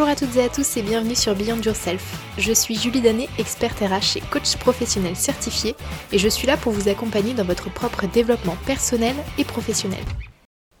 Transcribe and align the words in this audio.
Bonjour 0.00 0.12
à 0.12 0.16
toutes 0.16 0.36
et 0.36 0.44
à 0.44 0.48
tous 0.48 0.78
et 0.78 0.82
bienvenue 0.82 1.14
sur 1.14 1.34
Beyond 1.34 1.60
Yourself. 1.60 2.16
Je 2.38 2.54
suis 2.54 2.74
Julie 2.74 3.02
Danet, 3.02 3.28
experte 3.36 3.80
RH 3.80 4.16
et 4.16 4.22
coach 4.30 4.56
professionnel 4.56 5.14
certifié 5.14 5.76
et 6.10 6.16
je 6.16 6.26
suis 6.26 6.46
là 6.46 6.56
pour 6.56 6.72
vous 6.72 6.88
accompagner 6.88 7.34
dans 7.34 7.44
votre 7.44 7.70
propre 7.70 8.06
développement 8.06 8.56
personnel 8.64 9.14
et 9.36 9.44
professionnel. 9.44 10.00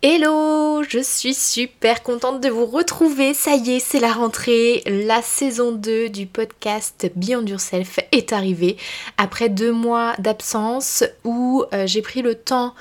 Hello, 0.00 0.82
je 0.88 1.00
suis 1.00 1.34
super 1.34 2.02
contente 2.02 2.40
de 2.40 2.48
vous 2.48 2.64
retrouver. 2.64 3.34
Ça 3.34 3.56
y 3.56 3.72
est, 3.72 3.78
c'est 3.78 4.00
la 4.00 4.14
rentrée. 4.14 4.82
La 4.86 5.20
saison 5.20 5.72
2 5.72 6.08
du 6.08 6.24
podcast 6.24 7.12
Beyond 7.14 7.44
Yourself 7.44 8.00
est 8.12 8.32
arrivée 8.32 8.78
après 9.18 9.50
deux 9.50 9.72
mois 9.72 10.14
d'absence 10.18 11.04
où 11.24 11.62
euh, 11.74 11.86
j'ai 11.86 12.00
pris 12.00 12.22
le 12.22 12.36
temps 12.36 12.74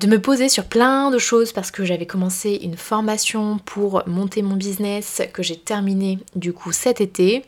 de 0.00 0.06
me 0.06 0.20
poser 0.20 0.48
sur 0.48 0.64
plein 0.64 1.10
de 1.10 1.18
choses 1.18 1.52
parce 1.52 1.70
que 1.70 1.84
j'avais 1.84 2.06
commencé 2.06 2.60
une 2.62 2.76
formation 2.76 3.58
pour 3.64 4.02
monter 4.06 4.42
mon 4.42 4.54
business 4.54 5.22
que 5.32 5.42
j'ai 5.42 5.56
terminé 5.56 6.18
du 6.36 6.52
coup 6.52 6.70
cet 6.70 7.00
été. 7.00 7.44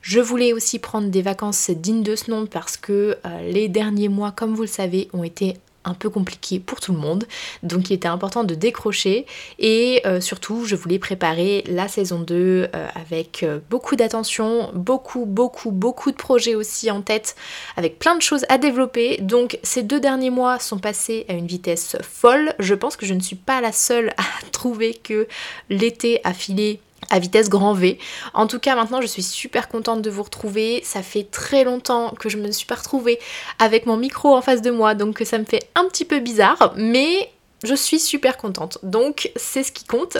Je 0.00 0.18
voulais 0.18 0.52
aussi 0.52 0.80
prendre 0.80 1.08
des 1.08 1.22
vacances 1.22 1.70
dignes 1.70 2.02
de 2.02 2.16
ce 2.16 2.30
nom 2.30 2.46
parce 2.46 2.76
que 2.76 3.16
euh, 3.24 3.50
les 3.52 3.68
derniers 3.68 4.08
mois, 4.08 4.32
comme 4.32 4.54
vous 4.54 4.62
le 4.62 4.68
savez, 4.68 5.08
ont 5.12 5.22
été 5.22 5.54
un 5.84 5.94
peu 5.94 6.10
compliqué 6.10 6.60
pour 6.60 6.80
tout 6.80 6.92
le 6.92 6.98
monde. 6.98 7.24
Donc 7.62 7.90
il 7.90 7.94
était 7.94 8.08
important 8.08 8.44
de 8.44 8.54
décrocher 8.54 9.26
et 9.58 10.02
euh, 10.06 10.20
surtout 10.20 10.64
je 10.64 10.76
voulais 10.76 10.98
préparer 10.98 11.64
la 11.66 11.88
saison 11.88 12.20
2 12.20 12.34
euh, 12.34 12.88
avec 12.94 13.42
euh, 13.42 13.58
beaucoup 13.70 13.96
d'attention, 13.96 14.70
beaucoup 14.74 15.26
beaucoup 15.26 15.70
beaucoup 15.70 16.10
de 16.10 16.16
projets 16.16 16.54
aussi 16.54 16.90
en 16.90 17.02
tête 17.02 17.36
avec 17.76 17.98
plein 17.98 18.16
de 18.16 18.22
choses 18.22 18.44
à 18.48 18.58
développer. 18.58 19.18
Donc 19.20 19.58
ces 19.62 19.82
deux 19.82 20.00
derniers 20.00 20.30
mois 20.30 20.58
sont 20.58 20.78
passés 20.78 21.26
à 21.28 21.32
une 21.32 21.46
vitesse 21.46 21.96
folle. 22.02 22.54
Je 22.58 22.74
pense 22.74 22.96
que 22.96 23.06
je 23.06 23.14
ne 23.14 23.20
suis 23.20 23.36
pas 23.36 23.60
la 23.60 23.72
seule 23.72 24.10
à 24.16 24.22
trouver 24.52 24.94
que 24.94 25.26
l'été 25.68 26.20
a 26.24 26.32
filé 26.32 26.80
à 27.10 27.18
vitesse 27.18 27.48
grand 27.48 27.74
V. 27.74 27.98
En 28.34 28.46
tout 28.46 28.58
cas, 28.58 28.74
maintenant, 28.74 29.00
je 29.00 29.06
suis 29.06 29.22
super 29.22 29.68
contente 29.68 30.02
de 30.02 30.10
vous 30.10 30.22
retrouver. 30.22 30.82
Ça 30.84 31.02
fait 31.02 31.24
très 31.24 31.64
longtemps 31.64 32.14
que 32.18 32.28
je 32.28 32.38
me 32.38 32.50
suis 32.50 32.66
pas 32.66 32.76
retrouvée 32.76 33.18
avec 33.58 33.86
mon 33.86 33.96
micro 33.96 34.34
en 34.34 34.42
face 34.42 34.62
de 34.62 34.70
moi, 34.70 34.94
donc 34.94 35.22
ça 35.24 35.38
me 35.38 35.44
fait 35.44 35.68
un 35.74 35.84
petit 35.86 36.04
peu 36.04 36.20
bizarre, 36.20 36.74
mais 36.76 37.30
je 37.62 37.74
suis 37.74 38.00
super 38.00 38.36
contente. 38.36 38.78
Donc 38.82 39.30
c'est 39.36 39.62
ce 39.62 39.72
qui 39.72 39.84
compte. 39.84 40.18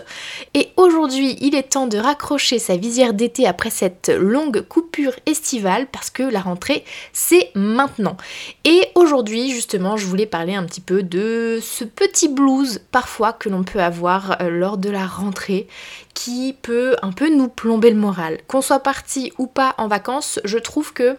Et 0.54 0.70
aujourd'hui, 0.76 1.36
il 1.40 1.54
est 1.54 1.70
temps 1.70 1.86
de 1.86 1.98
raccrocher 1.98 2.58
sa 2.58 2.76
visière 2.76 3.14
d'été 3.14 3.46
après 3.46 3.70
cette 3.70 4.08
longue 4.08 4.62
coupure 4.62 5.14
estivale 5.26 5.86
parce 5.90 6.10
que 6.10 6.22
la 6.22 6.40
rentrée, 6.40 6.84
c'est 7.12 7.50
maintenant. 7.54 8.16
Et 8.64 8.88
aujourd'hui, 8.94 9.50
justement, 9.50 9.96
je 9.96 10.06
voulais 10.06 10.26
parler 10.26 10.54
un 10.54 10.64
petit 10.64 10.80
peu 10.80 11.02
de 11.02 11.58
ce 11.62 11.84
petit 11.84 12.28
blues 12.28 12.80
parfois 12.90 13.32
que 13.32 13.48
l'on 13.48 13.64
peut 13.64 13.80
avoir 13.80 14.40
euh, 14.40 14.48
lors 14.48 14.78
de 14.78 14.90
la 14.90 15.06
rentrée 15.06 15.66
qui 16.14 16.54
peut 16.60 16.96
un 17.02 17.12
peu 17.12 17.28
nous 17.34 17.48
plomber 17.48 17.90
le 17.90 17.96
moral. 17.96 18.38
Qu'on 18.46 18.60
soit 18.60 18.80
parti 18.80 19.32
ou 19.38 19.46
pas 19.46 19.74
en 19.78 19.88
vacances, 19.88 20.40
je 20.44 20.58
trouve 20.58 20.92
que 20.92 21.16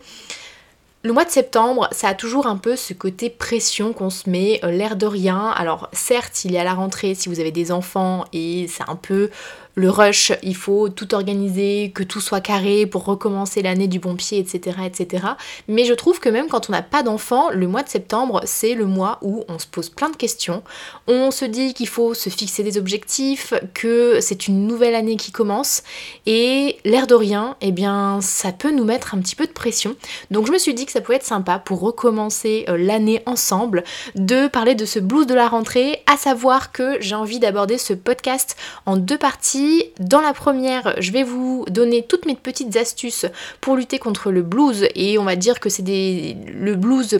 le 1.05 1.11
mois 1.11 1.25
de 1.25 1.29
septembre, 1.29 1.89
ça 1.91 2.07
a 2.07 2.13
toujours 2.13 2.47
un 2.47 2.55
peu 2.55 2.77
ce 2.77 2.93
côté 2.93 3.29
pression 3.29 3.91
qu'on 3.91 4.09
se 4.09 4.29
met, 4.29 4.61
euh, 4.63 4.71
l'air 4.71 4.95
de 4.95 5.05
rien. 5.05 5.49
Alors 5.49 5.89
certes, 5.91 6.45
il 6.45 6.53
y 6.53 6.57
a 6.57 6.63
la 6.63 6.73
rentrée 6.73 7.13
si 7.13 7.27
vous 7.27 7.41
avez 7.41 7.51
des 7.51 7.73
enfants 7.73 8.23
et 8.31 8.67
c'est 8.69 8.89
un 8.89 8.95
peu 8.95 9.29
le 9.75 9.89
rush, 9.89 10.31
il 10.43 10.55
faut 10.55 10.89
tout 10.89 11.15
organiser, 11.15 11.91
que 11.93 12.03
tout 12.03 12.21
soit 12.21 12.41
carré 12.41 12.85
pour 12.85 13.05
recommencer 13.05 13.61
l'année 13.61 13.87
du 13.87 13.99
bon 13.99 14.15
pied, 14.15 14.37
etc., 14.37 14.77
etc. 14.85 15.25
Mais 15.67 15.85
je 15.85 15.93
trouve 15.93 16.19
que 16.19 16.29
même 16.29 16.47
quand 16.47 16.69
on 16.69 16.73
n'a 16.73 16.83
pas 16.83 17.01
d'enfants, 17.01 17.49
le 17.49 17.67
mois 17.67 17.81
de 17.81 17.89
septembre, 17.89 18.41
c'est 18.45 18.75
le 18.75 18.85
mois 18.85 19.17
où 19.21 19.43
on 19.47 19.57
se 19.57 19.65
pose 19.65 19.89
plein 19.89 20.09
de 20.09 20.15
questions. 20.15 20.63
On 21.07 21.31
se 21.31 21.45
dit 21.45 21.73
qu'il 21.73 21.87
faut 21.87 22.13
se 22.13 22.29
fixer 22.29 22.63
des 22.63 22.77
objectifs, 22.77 23.53
que 23.73 24.19
c'est 24.21 24.47
une 24.47 24.67
nouvelle 24.67 24.95
année 24.95 25.15
qui 25.15 25.31
commence, 25.31 25.81
et 26.27 26.77
l'air 26.85 27.07
de 27.07 27.15
rien, 27.15 27.57
eh 27.61 27.71
bien, 27.71 28.19
ça 28.21 28.51
peut 28.51 28.71
nous 28.71 28.85
mettre 28.85 29.15
un 29.15 29.19
petit 29.19 29.35
peu 29.35 29.47
de 29.47 29.51
pression. 29.51 29.95
Donc 30.29 30.45
je 30.45 30.51
me 30.51 30.59
suis 30.59 30.75
dit 30.75 30.85
que 30.85 30.91
ça 30.91 31.01
pouvait 31.01 31.17
être 31.17 31.23
sympa 31.23 31.57
pour 31.57 31.79
recommencer 31.79 32.65
euh, 32.69 32.77
l'année 32.77 33.23
ensemble, 33.25 33.83
de 34.15 34.47
parler 34.47 34.75
de 34.75 34.85
ce 34.85 34.99
blues 34.99 35.25
de 35.25 35.33
la 35.33 35.47
rentrée, 35.47 36.03
à 36.05 36.17
savoir 36.17 36.71
que 36.71 36.97
j'ai 37.01 37.15
envie 37.15 37.39
d'aborder 37.39 37.79
ce 37.79 37.93
podcast 37.93 38.55
en 38.85 38.97
deux 38.97 39.17
parties 39.17 39.62
dans 39.99 40.21
la 40.21 40.33
première, 40.33 40.95
je 40.99 41.11
vais 41.11 41.23
vous 41.23 41.65
donner 41.69 42.03
toutes 42.03 42.25
mes 42.25 42.35
petites 42.35 42.75
astuces 42.75 43.25
pour 43.61 43.75
lutter 43.75 43.99
contre 43.99 44.31
le 44.31 44.41
blues. 44.41 44.87
Et 44.95 45.17
on 45.17 45.23
va 45.23 45.35
dire 45.35 45.59
que 45.59 45.69
c'est 45.69 45.83
le 45.83 46.75
blues, 46.75 47.17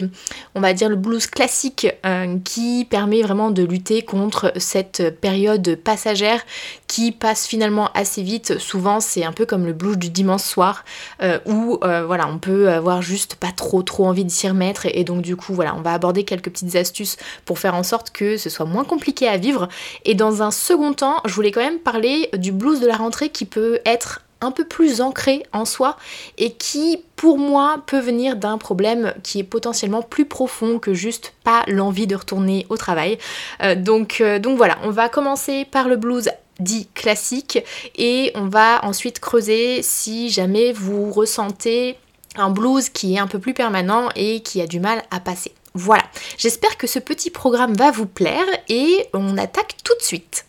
on 0.54 0.60
va 0.60 0.72
dire 0.72 0.88
le 0.88 0.96
blues 0.96 1.26
classique 1.26 1.86
euh, 2.04 2.38
qui 2.44 2.86
permet 2.88 3.22
vraiment 3.22 3.50
de 3.50 3.62
lutter 3.62 4.02
contre 4.02 4.52
cette 4.56 5.20
période 5.20 5.76
passagère 5.76 6.42
qui 6.86 7.12
passe 7.12 7.46
finalement 7.46 7.90
assez 7.94 8.22
vite. 8.22 8.58
Souvent, 8.58 9.00
c'est 9.00 9.24
un 9.24 9.32
peu 9.32 9.46
comme 9.46 9.66
le 9.66 9.72
blues 9.72 9.98
du 9.98 10.10
dimanche 10.10 10.42
soir 10.42 10.84
euh, 11.22 11.38
où 11.46 11.78
euh, 11.82 12.04
voilà, 12.06 12.28
on 12.28 12.38
peut 12.38 12.68
avoir 12.70 13.02
juste 13.02 13.36
pas 13.36 13.52
trop 13.52 13.82
trop 13.82 14.06
envie 14.06 14.24
de 14.24 14.30
s'y 14.30 14.48
remettre. 14.48 14.86
Et 14.86 15.04
donc 15.04 15.22
du 15.22 15.36
coup, 15.36 15.54
voilà, 15.54 15.74
on 15.76 15.80
va 15.80 15.92
aborder 15.92 16.24
quelques 16.24 16.50
petites 16.50 16.76
astuces 16.76 17.16
pour 17.44 17.58
faire 17.58 17.74
en 17.74 17.82
sorte 17.82 18.10
que 18.10 18.36
ce 18.36 18.50
soit 18.50 18.66
moins 18.66 18.84
compliqué 18.84 19.28
à 19.28 19.36
vivre. 19.36 19.68
Et 20.04 20.14
dans 20.14 20.42
un 20.42 20.50
second 20.50 20.92
temps, 20.92 21.20
je 21.24 21.34
voulais 21.34 21.50
quand 21.50 21.62
même 21.62 21.78
parler 21.78 22.28
du 22.36 22.52
blues 22.52 22.80
de 22.80 22.86
la 22.86 22.96
rentrée 22.96 23.28
qui 23.28 23.44
peut 23.44 23.80
être 23.84 24.20
un 24.40 24.50
peu 24.50 24.64
plus 24.64 25.00
ancré 25.00 25.44
en 25.52 25.64
soi 25.64 25.96
et 26.38 26.52
qui 26.52 27.02
pour 27.16 27.38
moi 27.38 27.82
peut 27.86 27.98
venir 27.98 28.36
d'un 28.36 28.58
problème 28.58 29.14
qui 29.22 29.38
est 29.40 29.44
potentiellement 29.44 30.02
plus 30.02 30.26
profond 30.26 30.78
que 30.78 30.94
juste 30.94 31.32
pas 31.44 31.62
l'envie 31.66 32.06
de 32.06 32.14
retourner 32.14 32.66
au 32.68 32.76
travail. 32.76 33.18
Euh, 33.62 33.74
euh, 33.74 34.38
donc 34.38 34.56
voilà, 34.56 34.78
on 34.84 34.90
va 34.90 35.08
commencer 35.08 35.64
par 35.64 35.88
le 35.88 35.96
blues 35.96 36.30
dit 36.60 36.88
classique 36.94 37.64
et 37.96 38.30
on 38.34 38.46
va 38.46 38.84
ensuite 38.84 39.18
creuser 39.18 39.82
si 39.82 40.30
jamais 40.30 40.72
vous 40.72 41.10
ressentez 41.10 41.96
un 42.36 42.50
blues 42.50 42.88
qui 42.88 43.14
est 43.14 43.18
un 43.18 43.26
peu 43.26 43.38
plus 43.38 43.54
permanent 43.54 44.08
et 44.14 44.40
qui 44.40 44.60
a 44.60 44.66
du 44.66 44.80
mal 44.80 45.02
à 45.10 45.20
passer. 45.20 45.52
Voilà, 45.74 46.04
j'espère 46.38 46.76
que 46.76 46.86
ce 46.86 47.00
petit 47.00 47.30
programme 47.30 47.74
va 47.74 47.90
vous 47.90 48.06
plaire 48.06 48.46
et 48.68 49.08
on 49.12 49.36
attaque 49.36 49.76
tout 49.82 49.94
de 49.98 50.02
suite. 50.02 50.46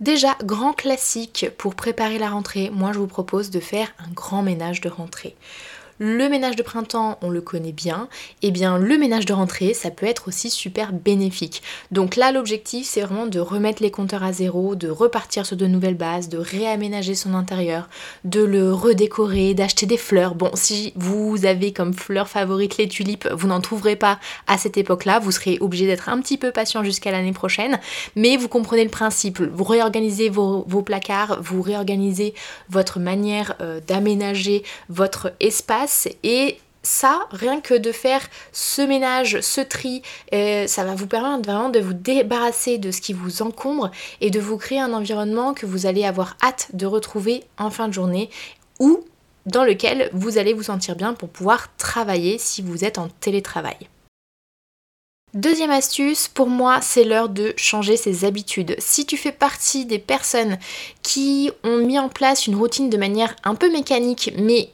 Déjà, 0.00 0.36
grand 0.44 0.74
classique 0.74 1.46
pour 1.56 1.74
préparer 1.74 2.18
la 2.18 2.28
rentrée, 2.28 2.70
moi 2.70 2.92
je 2.92 2.98
vous 2.98 3.06
propose 3.06 3.50
de 3.50 3.60
faire 3.60 3.88
un 3.98 4.10
grand 4.12 4.42
ménage 4.42 4.82
de 4.82 4.90
rentrée. 4.90 5.34
Le 5.98 6.28
ménage 6.28 6.56
de 6.56 6.62
printemps, 6.62 7.18
on 7.22 7.30
le 7.30 7.40
connaît 7.40 7.72
bien. 7.72 8.08
Et 8.42 8.48
eh 8.48 8.50
bien, 8.50 8.76
le 8.76 8.98
ménage 8.98 9.24
de 9.24 9.32
rentrée, 9.32 9.72
ça 9.72 9.90
peut 9.90 10.04
être 10.04 10.28
aussi 10.28 10.50
super 10.50 10.92
bénéfique. 10.92 11.62
Donc 11.90 12.16
là, 12.16 12.32
l'objectif, 12.32 12.86
c'est 12.86 13.00
vraiment 13.00 13.26
de 13.26 13.40
remettre 13.40 13.82
les 13.82 13.90
compteurs 13.90 14.22
à 14.22 14.32
zéro, 14.32 14.74
de 14.74 14.90
repartir 14.90 15.46
sur 15.46 15.56
de 15.56 15.66
nouvelles 15.66 15.94
bases, 15.94 16.28
de 16.28 16.36
réaménager 16.36 17.14
son 17.14 17.32
intérieur, 17.32 17.88
de 18.24 18.42
le 18.42 18.74
redécorer, 18.74 19.54
d'acheter 19.54 19.86
des 19.86 19.96
fleurs. 19.96 20.34
Bon, 20.34 20.50
si 20.52 20.92
vous 20.96 21.46
avez 21.46 21.72
comme 21.72 21.94
fleur 21.94 22.28
favorite 22.28 22.76
les 22.76 22.88
tulipes, 22.88 23.28
vous 23.32 23.48
n'en 23.48 23.62
trouverez 23.62 23.96
pas 23.96 24.18
à 24.46 24.58
cette 24.58 24.76
époque-là. 24.76 25.18
Vous 25.18 25.32
serez 25.32 25.56
obligé 25.60 25.86
d'être 25.86 26.10
un 26.10 26.20
petit 26.20 26.36
peu 26.36 26.50
patient 26.50 26.84
jusqu'à 26.84 27.10
l'année 27.10 27.32
prochaine. 27.32 27.80
Mais 28.16 28.36
vous 28.36 28.48
comprenez 28.48 28.84
le 28.84 28.90
principe. 28.90 29.40
Vous 29.40 29.64
réorganisez 29.64 30.28
vos, 30.28 30.62
placards, 30.82 31.38
vous 31.40 31.62
réorganisez 31.62 32.34
votre 32.68 33.00
manière 33.00 33.54
euh, 33.62 33.80
d'aménager 33.86 34.62
votre 34.90 35.32
espace 35.40 35.85
et 36.22 36.58
ça, 36.86 37.26
rien 37.32 37.60
que 37.60 37.74
de 37.74 37.90
faire 37.90 38.20
ce 38.52 38.80
ménage, 38.80 39.40
ce 39.40 39.60
tri, 39.60 40.02
euh, 40.32 40.66
ça 40.66 40.84
va 40.84 40.94
vous 40.94 41.08
permettre 41.08 41.42
vraiment 41.42 41.68
de 41.68 41.80
vous 41.80 41.94
débarrasser 41.94 42.78
de 42.78 42.92
ce 42.92 43.00
qui 43.00 43.12
vous 43.12 43.42
encombre 43.42 43.90
et 44.20 44.30
de 44.30 44.38
vous 44.38 44.56
créer 44.56 44.80
un 44.80 44.92
environnement 44.92 45.52
que 45.52 45.66
vous 45.66 45.86
allez 45.86 46.04
avoir 46.04 46.36
hâte 46.42 46.68
de 46.74 46.86
retrouver 46.86 47.42
en 47.58 47.70
fin 47.70 47.88
de 47.88 47.92
journée 47.92 48.30
ou 48.78 49.04
dans 49.46 49.64
lequel 49.64 50.10
vous 50.12 50.38
allez 50.38 50.52
vous 50.52 50.64
sentir 50.64 50.96
bien 50.96 51.14
pour 51.14 51.28
pouvoir 51.28 51.76
travailler 51.76 52.38
si 52.38 52.62
vous 52.62 52.84
êtes 52.84 52.98
en 52.98 53.08
télétravail. 53.08 53.88
Deuxième 55.34 55.70
astuce, 55.70 56.28
pour 56.28 56.48
moi, 56.48 56.80
c'est 56.80 57.04
l'heure 57.04 57.28
de 57.28 57.52
changer 57.56 57.96
ses 57.96 58.24
habitudes. 58.24 58.74
Si 58.78 59.04
tu 59.04 59.16
fais 59.16 59.32
partie 59.32 59.84
des 59.84 59.98
personnes 59.98 60.56
qui 61.02 61.50
ont 61.62 61.78
mis 61.78 61.98
en 61.98 62.08
place 62.08 62.46
une 62.46 62.56
routine 62.56 62.88
de 62.88 62.96
manière 62.96 63.36
un 63.44 63.54
peu 63.54 63.70
mécanique, 63.70 64.32
mais 64.38 64.70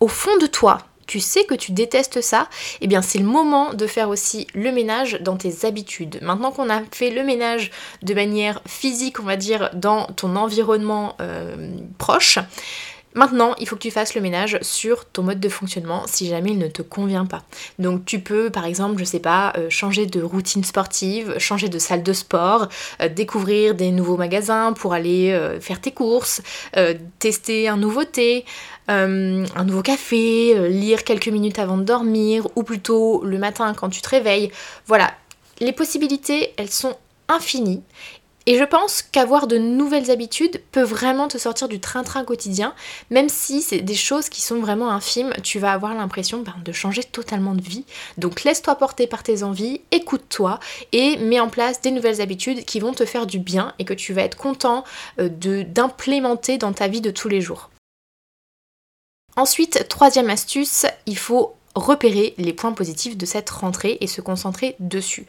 au 0.00 0.08
fond 0.08 0.36
de 0.38 0.46
toi, 0.46 0.78
tu 1.06 1.20
sais 1.20 1.44
que 1.44 1.54
tu 1.54 1.72
détestes 1.72 2.20
ça, 2.20 2.48
eh 2.80 2.86
bien 2.86 3.02
c'est 3.02 3.18
le 3.18 3.24
moment 3.24 3.74
de 3.74 3.86
faire 3.86 4.08
aussi 4.08 4.46
le 4.54 4.72
ménage 4.72 5.18
dans 5.20 5.36
tes 5.36 5.64
habitudes. 5.64 6.18
Maintenant 6.22 6.50
qu'on 6.50 6.68
a 6.68 6.82
fait 6.90 7.10
le 7.10 7.22
ménage 7.22 7.70
de 8.02 8.14
manière 8.14 8.60
physique, 8.66 9.20
on 9.20 9.24
va 9.24 9.36
dire, 9.36 9.70
dans 9.74 10.06
ton 10.06 10.36
environnement 10.36 11.16
euh, 11.20 11.70
proche, 11.98 12.38
Maintenant, 13.16 13.54
il 13.58 13.66
faut 13.66 13.74
que 13.74 13.80
tu 13.80 13.90
fasses 13.90 14.14
le 14.14 14.20
ménage 14.20 14.58
sur 14.62 15.04
ton 15.06 15.24
mode 15.24 15.40
de 15.40 15.48
fonctionnement 15.48 16.04
si 16.06 16.28
jamais 16.28 16.52
il 16.52 16.58
ne 16.58 16.68
te 16.68 16.82
convient 16.82 17.26
pas. 17.26 17.42
Donc 17.80 18.04
tu 18.04 18.20
peux 18.20 18.50
par 18.50 18.64
exemple, 18.64 19.00
je 19.00 19.04
sais 19.04 19.18
pas, 19.18 19.52
euh, 19.58 19.68
changer 19.70 20.06
de 20.06 20.22
routine 20.22 20.62
sportive, 20.62 21.36
changer 21.38 21.68
de 21.68 21.80
salle 21.80 22.04
de 22.04 22.12
sport, 22.12 22.68
euh, 23.02 23.08
découvrir 23.08 23.74
des 23.74 23.90
nouveaux 23.90 24.16
magasins 24.16 24.72
pour 24.72 24.92
aller 24.92 25.36
faire 25.60 25.80
tes 25.80 25.90
courses, 25.90 26.42
tester 27.18 27.68
un 27.68 27.76
nouveau 27.76 28.04
thé, 28.04 28.44
euh, 28.88 29.44
un 29.56 29.64
nouveau 29.64 29.82
café, 29.82 30.56
euh, 30.56 30.68
lire 30.68 31.02
quelques 31.02 31.28
minutes 31.28 31.58
avant 31.58 31.76
de 31.76 31.82
dormir, 31.82 32.46
ou 32.54 32.62
plutôt 32.62 33.24
le 33.24 33.38
matin 33.38 33.74
quand 33.74 33.88
tu 33.88 34.00
te 34.00 34.08
réveilles. 34.08 34.52
Voilà, 34.86 35.12
les 35.58 35.72
possibilités, 35.72 36.52
elles 36.56 36.70
sont 36.70 36.96
infinies. 37.28 37.82
Et 38.48 38.56
je 38.56 38.64
pense 38.64 39.02
qu'avoir 39.02 39.48
de 39.48 39.58
nouvelles 39.58 40.12
habitudes 40.12 40.62
peut 40.70 40.82
vraiment 40.82 41.26
te 41.26 41.36
sortir 41.36 41.66
du 41.66 41.80
train-train 41.80 42.24
quotidien, 42.24 42.74
même 43.10 43.28
si 43.28 43.60
c'est 43.60 43.80
des 43.80 43.96
choses 43.96 44.28
qui 44.28 44.40
sont 44.40 44.60
vraiment 44.60 44.90
infimes, 44.90 45.32
tu 45.42 45.58
vas 45.58 45.72
avoir 45.72 45.94
l'impression 45.94 46.42
ben, 46.42 46.54
de 46.64 46.70
changer 46.70 47.02
totalement 47.02 47.54
de 47.56 47.62
vie. 47.62 47.84
Donc 48.18 48.44
laisse-toi 48.44 48.76
porter 48.76 49.08
par 49.08 49.24
tes 49.24 49.42
envies, 49.42 49.80
écoute-toi 49.90 50.60
et 50.92 51.16
mets 51.16 51.40
en 51.40 51.48
place 51.48 51.80
des 51.80 51.90
nouvelles 51.90 52.20
habitudes 52.20 52.64
qui 52.64 52.78
vont 52.78 52.92
te 52.92 53.04
faire 53.04 53.26
du 53.26 53.40
bien 53.40 53.74
et 53.80 53.84
que 53.84 53.94
tu 53.94 54.12
vas 54.12 54.22
être 54.22 54.36
content 54.36 54.84
euh, 55.18 55.28
d'implémenter 55.28 56.56
dans 56.56 56.72
ta 56.72 56.86
vie 56.86 57.00
de 57.00 57.10
tous 57.10 57.28
les 57.28 57.40
jours. 57.40 57.70
Ensuite, 59.34 59.88
troisième 59.88 60.30
astuce, 60.30 60.86
il 61.06 61.18
faut 61.18 61.56
repérer 61.76 62.34
les 62.38 62.54
points 62.54 62.72
positifs 62.72 63.16
de 63.16 63.26
cette 63.26 63.50
rentrée 63.50 63.98
et 64.00 64.06
se 64.06 64.22
concentrer 64.22 64.76
dessus. 64.80 65.26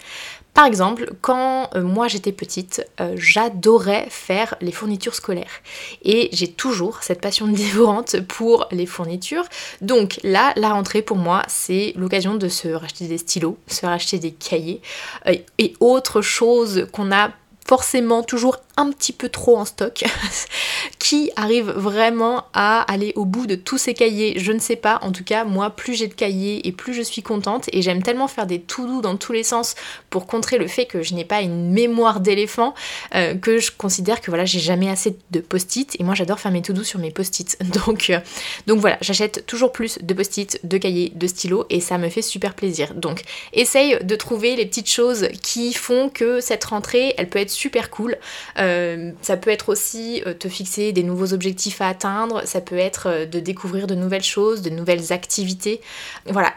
Par 0.57 0.65
exemple, 0.65 1.11
quand 1.21 1.69
euh, 1.75 1.83
moi 1.83 2.07
j'étais 2.07 2.31
petite, 2.31 2.83
euh, 2.99 3.13
j'adorais 3.15 4.07
faire 4.09 4.55
les 4.59 4.71
fournitures 4.71 5.13
scolaires. 5.13 5.61
Et 6.01 6.29
j'ai 6.33 6.47
toujours 6.47 7.03
cette 7.03 7.21
passion 7.21 7.45
dévorante 7.47 8.21
pour 8.21 8.65
les 8.71 8.87
fournitures. 8.87 9.45
Donc 9.81 10.19
là, 10.23 10.53
la 10.55 10.69
rentrée 10.69 11.03
pour 11.03 11.17
moi, 11.17 11.43
c'est 11.47 11.93
l'occasion 11.95 12.33
de 12.33 12.49
se 12.49 12.69
racheter 12.69 13.05
des 13.07 13.19
stylos, 13.19 13.59
se 13.67 13.85
racheter 13.85 14.17
des 14.17 14.31
cahiers 14.31 14.81
euh, 15.27 15.35
et 15.59 15.73
autres 15.79 16.23
choses 16.23 16.87
qu'on 16.91 17.11
a 17.11 17.29
forcément 17.67 18.23
toujours 18.23 18.57
un 18.77 18.91
petit 18.91 19.11
peu 19.11 19.29
trop 19.29 19.57
en 19.57 19.65
stock, 19.65 20.03
qui 20.99 21.31
arrive 21.35 21.69
vraiment 21.71 22.45
à 22.53 22.81
aller 22.91 23.11
au 23.15 23.25
bout 23.25 23.47
de 23.47 23.55
tous 23.55 23.77
ces 23.77 23.93
cahiers, 23.93 24.35
je 24.37 24.51
ne 24.51 24.59
sais 24.59 24.75
pas, 24.75 24.99
en 25.01 25.11
tout 25.11 25.23
cas 25.23 25.43
moi 25.43 25.71
plus 25.71 25.95
j'ai 25.95 26.07
de 26.07 26.13
cahiers 26.13 26.67
et 26.67 26.71
plus 26.71 26.93
je 26.93 27.01
suis 27.01 27.23
contente. 27.23 27.65
Et 27.73 27.81
j'aime 27.81 28.03
tellement 28.03 28.27
faire 28.27 28.45
des 28.45 28.59
tout 28.59 28.85
doux 28.85 29.01
dans 29.01 29.17
tous 29.17 29.33
les 29.33 29.43
sens 29.43 29.75
pour 30.09 30.27
contrer 30.27 30.57
le 30.57 30.67
fait 30.67 30.85
que 30.85 31.01
je 31.01 31.13
n'ai 31.13 31.25
pas 31.25 31.41
une 31.41 31.71
mémoire 31.71 32.19
d'éléphant 32.19 32.73
euh, 33.15 33.35
que 33.35 33.57
je 33.57 33.71
considère 33.71 34.21
que 34.21 34.31
voilà 34.31 34.45
j'ai 34.45 34.59
jamais 34.59 34.89
assez 34.89 35.17
de 35.31 35.39
post-it. 35.39 35.99
Et 35.99 36.03
moi 36.03 36.13
j'adore 36.13 36.39
faire 36.39 36.51
mes 36.51 36.61
tout 36.61 36.73
doux 36.73 36.83
sur 36.83 36.99
mes 36.99 37.11
post-it. 37.11 37.57
Donc, 37.87 38.09
euh, 38.09 38.19
donc 38.65 38.79
voilà 38.79 38.97
j'achète 39.01 39.45
toujours 39.45 39.71
plus 39.71 39.99
de 40.01 40.13
post-it, 40.13 40.59
de 40.63 40.77
cahiers, 40.77 41.11
de 41.15 41.27
stylos 41.27 41.65
et 41.69 41.79
ça 41.79 41.97
me 41.97 42.09
fait 42.09 42.21
super 42.21 42.53
plaisir. 42.53 42.93
Donc 42.93 43.21
essaye 43.53 43.97
de 44.03 44.15
trouver 44.15 44.55
les 44.55 44.65
petites 44.65 44.89
choses 44.89 45.29
qui 45.41 45.73
font 45.73 46.09
que 46.09 46.39
cette 46.39 46.63
rentrée 46.65 47.13
elle 47.17 47.29
peut 47.29 47.39
être 47.39 47.49
super 47.49 47.89
cool. 47.89 48.17
Euh, 48.57 48.66
euh, 48.67 49.11
ça 49.21 49.37
peut 49.37 49.49
être 49.49 49.69
aussi 49.69 50.21
euh, 50.25 50.33
te 50.33 50.49
fixer 50.49 50.91
des 50.91 51.03
nouveaux 51.03 51.33
objectifs 51.33 51.81
à 51.81 51.87
atteindre, 51.87 52.45
ça 52.45 52.61
peut 52.61 52.77
être 52.77 53.07
euh, 53.07 53.25
de 53.25 53.39
découvrir 53.39 53.87
de 53.87 53.95
nouvelles 53.95 54.23
choses, 54.23 54.61
de 54.61 54.69
nouvelles 54.69 55.11
activités. 55.13 55.81
Voilà. 56.25 56.53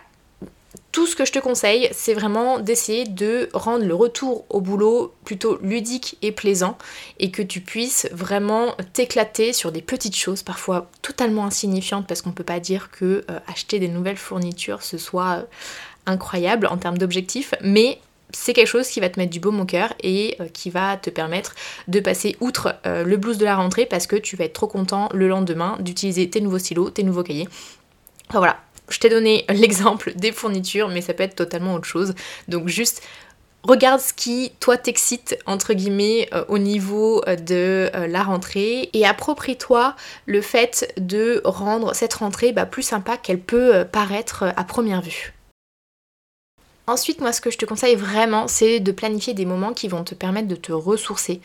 Tout 0.93 1.07
ce 1.07 1.15
que 1.15 1.25
je 1.25 1.33
te 1.33 1.39
conseille, 1.39 1.89
c'est 1.93 2.15
vraiment 2.15 2.59
d'essayer 2.59 3.05
de 3.05 3.49
rendre 3.53 3.85
le 3.85 3.95
retour 3.95 4.45
au 4.49 4.61
boulot 4.61 5.15
plutôt 5.25 5.59
ludique 5.63 6.17
et 6.21 6.33
plaisant 6.33 6.77
et 7.21 7.31
que 7.31 7.43
tu 7.43 7.61
puisses 7.61 8.09
vraiment 8.13 8.75
t'éclater 8.93 9.53
sur 9.53 9.71
des 9.71 9.83
petites 9.83 10.17
choses, 10.17 10.43
parfois 10.43 10.91
totalement 11.03 11.45
insignifiantes 11.45 12.07
parce 12.09 12.23
qu'on 12.23 12.31
ne 12.31 12.35
peut 12.35 12.45
pas 12.45 12.61
dire 12.61 12.91
que 12.91 13.25
acheter 13.47 13.79
des 13.79 13.89
nouvelles 13.89 14.17
fournitures 14.17 14.83
ce 14.83 14.99
soit 14.99 15.47
incroyable 16.07 16.67
en 16.67 16.77
termes 16.77 16.99
d'objectifs, 16.99 17.55
mais 17.63 18.01
c'est 18.33 18.53
quelque 18.53 18.67
chose 18.67 18.89
qui 18.89 19.01
va 19.01 19.09
te 19.09 19.19
mettre 19.19 19.33
du 19.33 19.41
baume 19.41 19.61
au 19.61 19.65
cœur 19.65 19.95
et 20.03 20.37
euh, 20.41 20.49
qui 20.49 20.71
va 20.71 20.97
te 20.97 21.11
permettre 21.11 21.55
de 21.89 22.01
passer 22.01 22.37
outre 22.41 22.75
euh, 22.87 23.05
le 23.05 23.17
blues 23.17 23.39
de 23.39 23.45
la 23.45 23.57
rentrée 23.57 23.87
parce 23.87 24.07
que 24.07 24.17
tu 24.17 24.37
vas 24.37 24.45
être 24.45 24.53
trop 24.53 24.67
content 24.67 25.09
le 25.13 25.29
lendemain 25.29 25.77
d'utiliser 25.81 26.29
tes 26.31 26.41
nouveaux 26.41 26.59
stylos, 26.59 26.91
tes 26.91 27.03
nouveaux 27.03 27.23
cahiers. 27.23 27.49
Enfin 28.29 28.39
voilà, 28.39 28.59
je 28.89 28.99
t'ai 28.99 29.09
donné 29.09 29.45
l'exemple 29.51 30.13
des 30.15 30.33
fournitures, 30.33 30.89
mais 30.89 31.01
ça 31.01 31.15
peut 31.15 31.23
être 31.23 31.37
totalement 31.37 31.75
autre 31.75 31.87
chose. 31.87 32.15
Donc 32.49 32.69
juste 32.69 33.03
regarde 33.63 34.01
ce 34.01 34.15
qui, 34.15 34.53
toi, 34.59 34.79
t'excite, 34.79 35.39
entre 35.47 35.75
guillemets, 35.75 36.29
euh, 36.33 36.45
au 36.49 36.59
niveau 36.59 37.23
de 37.27 37.91
la 38.09 38.23
rentrée 38.23 38.89
et 38.93 39.07
approprie-toi 39.07 39.95
le 40.27 40.41
fait 40.41 40.95
de 40.97 41.43
rendre 41.45 41.95
cette 41.95 42.15
rentrée 42.15 42.53
bah, 42.53 42.67
plus 42.67 42.83
sympa 42.83 43.17
qu'elle 43.17 43.41
peut 43.41 43.85
paraître 43.91 44.45
à 44.57 44.65
première 44.65 45.03
vue. 45.03 45.35
Ensuite, 46.91 47.21
moi, 47.21 47.33
ce 47.33 47.41
que 47.41 47.53
je 47.53 47.57
te 47.57 47.65
conseille 47.65 47.95
vraiment, 47.95 48.49
c'est 48.49 48.81
de 48.81 48.91
planifier 48.91 49.33
des 49.33 49.45
moments 49.45 49.73
qui 49.73 49.87
vont 49.87 50.03
te 50.03 50.17
permettre 50.17 50.49
de 50.49 50.57
te 50.57 50.73
ressourcer. 50.73 51.41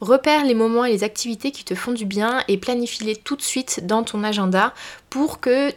Repère 0.00 0.44
les 0.44 0.52
moments 0.52 0.84
et 0.84 0.90
les 0.90 1.04
activités 1.04 1.52
qui 1.52 1.62
te 1.62 1.76
font 1.76 1.92
du 1.92 2.06
bien 2.06 2.42
et 2.48 2.58
planifie-les 2.58 3.14
tout 3.14 3.36
de 3.36 3.42
suite 3.42 3.86
dans 3.86 4.02
ton 4.02 4.24
agenda 4.24 4.74
pour 5.08 5.38
que 5.38 5.72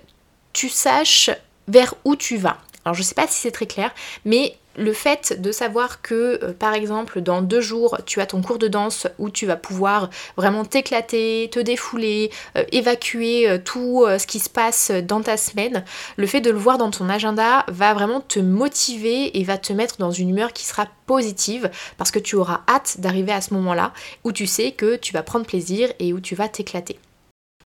tu 0.51 0.67
saches 0.67 1.29
vers 1.67 1.93
où 2.05 2.15
tu 2.15 2.37
vas. 2.37 2.57
Alors 2.85 2.95
je 2.95 3.03
sais 3.03 3.13
pas 3.13 3.27
si 3.27 3.39
c'est 3.39 3.51
très 3.51 3.67
clair, 3.67 3.93
mais 4.25 4.57
le 4.75 4.93
fait 4.93 5.39
de 5.39 5.51
savoir 5.51 6.01
que 6.01 6.39
euh, 6.43 6.53
par 6.53 6.73
exemple 6.73 7.21
dans 7.21 7.41
deux 7.41 7.61
jours 7.61 7.97
tu 8.05 8.21
as 8.21 8.25
ton 8.25 8.41
cours 8.41 8.57
de 8.57 8.67
danse 8.67 9.07
où 9.19 9.29
tu 9.29 9.45
vas 9.45 9.55
pouvoir 9.55 10.09
vraiment 10.37 10.65
t'éclater, 10.65 11.49
te 11.51 11.59
défouler, 11.59 12.31
euh, 12.57 12.63
évacuer 12.71 13.49
euh, 13.49 13.57
tout 13.63 14.05
ce 14.17 14.27
qui 14.27 14.39
se 14.39 14.49
passe 14.49 14.91
dans 14.91 15.21
ta 15.21 15.37
semaine, 15.37 15.83
le 16.17 16.27
fait 16.27 16.41
de 16.41 16.49
le 16.49 16.57
voir 16.57 16.77
dans 16.77 16.91
ton 16.91 17.09
agenda 17.09 17.65
va 17.67 17.93
vraiment 17.93 18.21
te 18.21 18.39
motiver 18.39 19.37
et 19.37 19.43
va 19.43 19.57
te 19.57 19.73
mettre 19.73 19.97
dans 19.97 20.11
une 20.11 20.29
humeur 20.29 20.53
qui 20.53 20.65
sera 20.65 20.87
positive 21.05 21.69
parce 21.97 22.11
que 22.11 22.19
tu 22.19 22.35
auras 22.35 22.61
hâte 22.67 22.99
d'arriver 22.99 23.31
à 23.31 23.41
ce 23.41 23.53
moment-là 23.53 23.93
où 24.23 24.31
tu 24.31 24.47
sais 24.47 24.71
que 24.71 24.95
tu 24.95 25.13
vas 25.13 25.23
prendre 25.23 25.45
plaisir 25.45 25.89
et 25.99 26.13
où 26.13 26.19
tu 26.19 26.35
vas 26.35 26.47
t'éclater. 26.47 26.99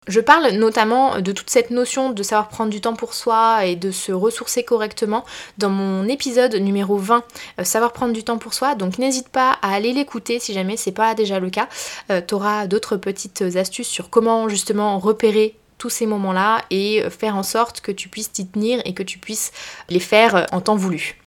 Je 0.09 0.19
parle 0.19 0.49
notamment 0.55 1.21
de 1.21 1.31
toute 1.31 1.49
cette 1.49 1.71
notion 1.71 2.11
de 2.11 2.23
savoir 2.25 2.49
prendre 2.49 2.71
du 2.71 2.81
temps 2.81 2.95
pour 2.95 3.15
soi 3.15 3.67
et 3.67 3.77
de 3.77 3.93
se 3.93 4.11
ressourcer 4.11 4.65
correctement 4.65 5.25
dans 5.59 5.71
mon 5.71 6.09
épisode 6.09 6.57
numéro 6.57 6.97
20, 6.97 7.23
euh, 7.61 7.65
savoir 7.65 7.93
prendre 7.93 8.13
du 8.13 8.25
temps 8.25 8.39
pour 8.39 8.53
soi. 8.53 8.75
Donc 8.75 8.99
n'hésite 8.99 9.29
pas 9.29 9.59
à 9.63 9.73
aller 9.73 9.93
l'écouter 9.93 10.41
si 10.41 10.55
jamais 10.55 10.77
c'est 10.77 10.91
pas 10.91 11.15
déjà 11.15 11.39
le 11.39 11.51
cas. 11.51 11.69
Euh, 12.11 12.21
tu 12.21 12.35
auras 12.35 12.67
d'autres 12.67 12.97
petites 12.97 13.43
astuces 13.55 13.87
sur 13.87 14.11
comment 14.11 14.49
justement 14.49 14.99
repérer 14.99 15.55
tous 15.79 15.91
ces 15.91 16.07
moments-là 16.07 16.63
et 16.71 17.09
faire 17.09 17.37
en 17.37 17.45
sorte 17.45 17.81
que 17.81 17.93
tu 17.93 18.09
puisses 18.09 18.33
t'y 18.33 18.47
tenir 18.47 18.83
et 18.85 18.95
que 18.95 19.05
tu 19.05 19.19
puisses 19.19 19.53
les 19.89 20.01
faire 20.01 20.47
en 20.51 20.61
temps 20.61 20.77
voulu. 20.77 21.23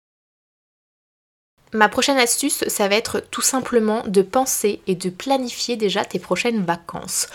Ma 1.73 1.87
prochaine 1.87 2.17
astuce, 2.17 2.65
ça 2.67 2.89
va 2.89 2.95
être 2.95 3.23
tout 3.31 3.41
simplement 3.41 4.03
de 4.05 4.21
penser 4.21 4.81
et 4.87 4.95
de 4.95 5.09
planifier 5.09 5.77
déjà 5.77 6.03
tes 6.03 6.19
prochaines 6.19 6.65
vacances. 6.65 7.27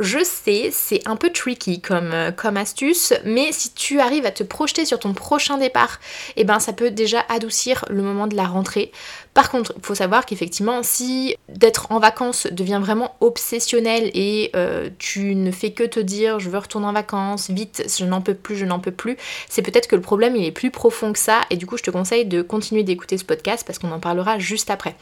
Je 0.00 0.24
sais, 0.24 0.70
c'est 0.72 1.06
un 1.06 1.14
peu 1.14 1.28
tricky 1.30 1.82
comme, 1.82 2.12
euh, 2.14 2.30
comme 2.30 2.56
astuce, 2.56 3.12
mais 3.26 3.52
si 3.52 3.74
tu 3.74 4.00
arrives 4.00 4.24
à 4.24 4.30
te 4.30 4.42
projeter 4.42 4.86
sur 4.86 4.98
ton 4.98 5.12
prochain 5.12 5.58
départ, 5.58 6.00
eh 6.36 6.44
ben 6.44 6.58
ça 6.58 6.72
peut 6.72 6.90
déjà 6.90 7.22
adoucir 7.28 7.84
le 7.90 8.02
moment 8.02 8.26
de 8.26 8.34
la 8.34 8.44
rentrée. 8.44 8.92
Par 9.34 9.50
contre, 9.50 9.74
il 9.76 9.84
faut 9.84 9.94
savoir 9.94 10.24
qu'effectivement, 10.24 10.82
si 10.82 11.36
d'être 11.50 11.92
en 11.92 11.98
vacances 11.98 12.46
devient 12.50 12.80
vraiment 12.80 13.14
obsessionnel 13.20 14.10
et 14.14 14.50
euh, 14.56 14.88
tu 14.98 15.34
ne 15.34 15.50
fais 15.50 15.72
que 15.72 15.84
te 15.84 16.00
dire 16.00 16.40
je 16.40 16.48
veux 16.48 16.58
retourner 16.58 16.86
en 16.86 16.94
vacances, 16.94 17.50
vite, 17.50 17.84
je 17.98 18.06
n'en 18.06 18.22
peux 18.22 18.34
plus, 18.34 18.56
je 18.56 18.64
n'en 18.64 18.80
peux 18.80 18.92
plus, 18.92 19.18
c'est 19.50 19.60
peut-être 19.60 19.86
que 19.86 19.96
le 19.96 20.02
problème 20.02 20.34
il 20.34 20.46
est 20.46 20.50
plus 20.50 20.70
profond 20.70 21.12
que 21.12 21.18
ça 21.18 21.42
et 21.50 21.58
du 21.58 21.66
coup 21.66 21.76
je 21.76 21.82
te 21.82 21.90
conseille 21.90 22.24
de 22.24 22.40
continuer 22.40 22.84
d'écouter 22.84 23.18
ce 23.18 23.24
podcast 23.26 23.66
parce 23.66 23.78
qu'on 23.78 23.92
en 23.92 24.00
parlera 24.00 24.38
juste 24.38 24.70
après. 24.70 24.96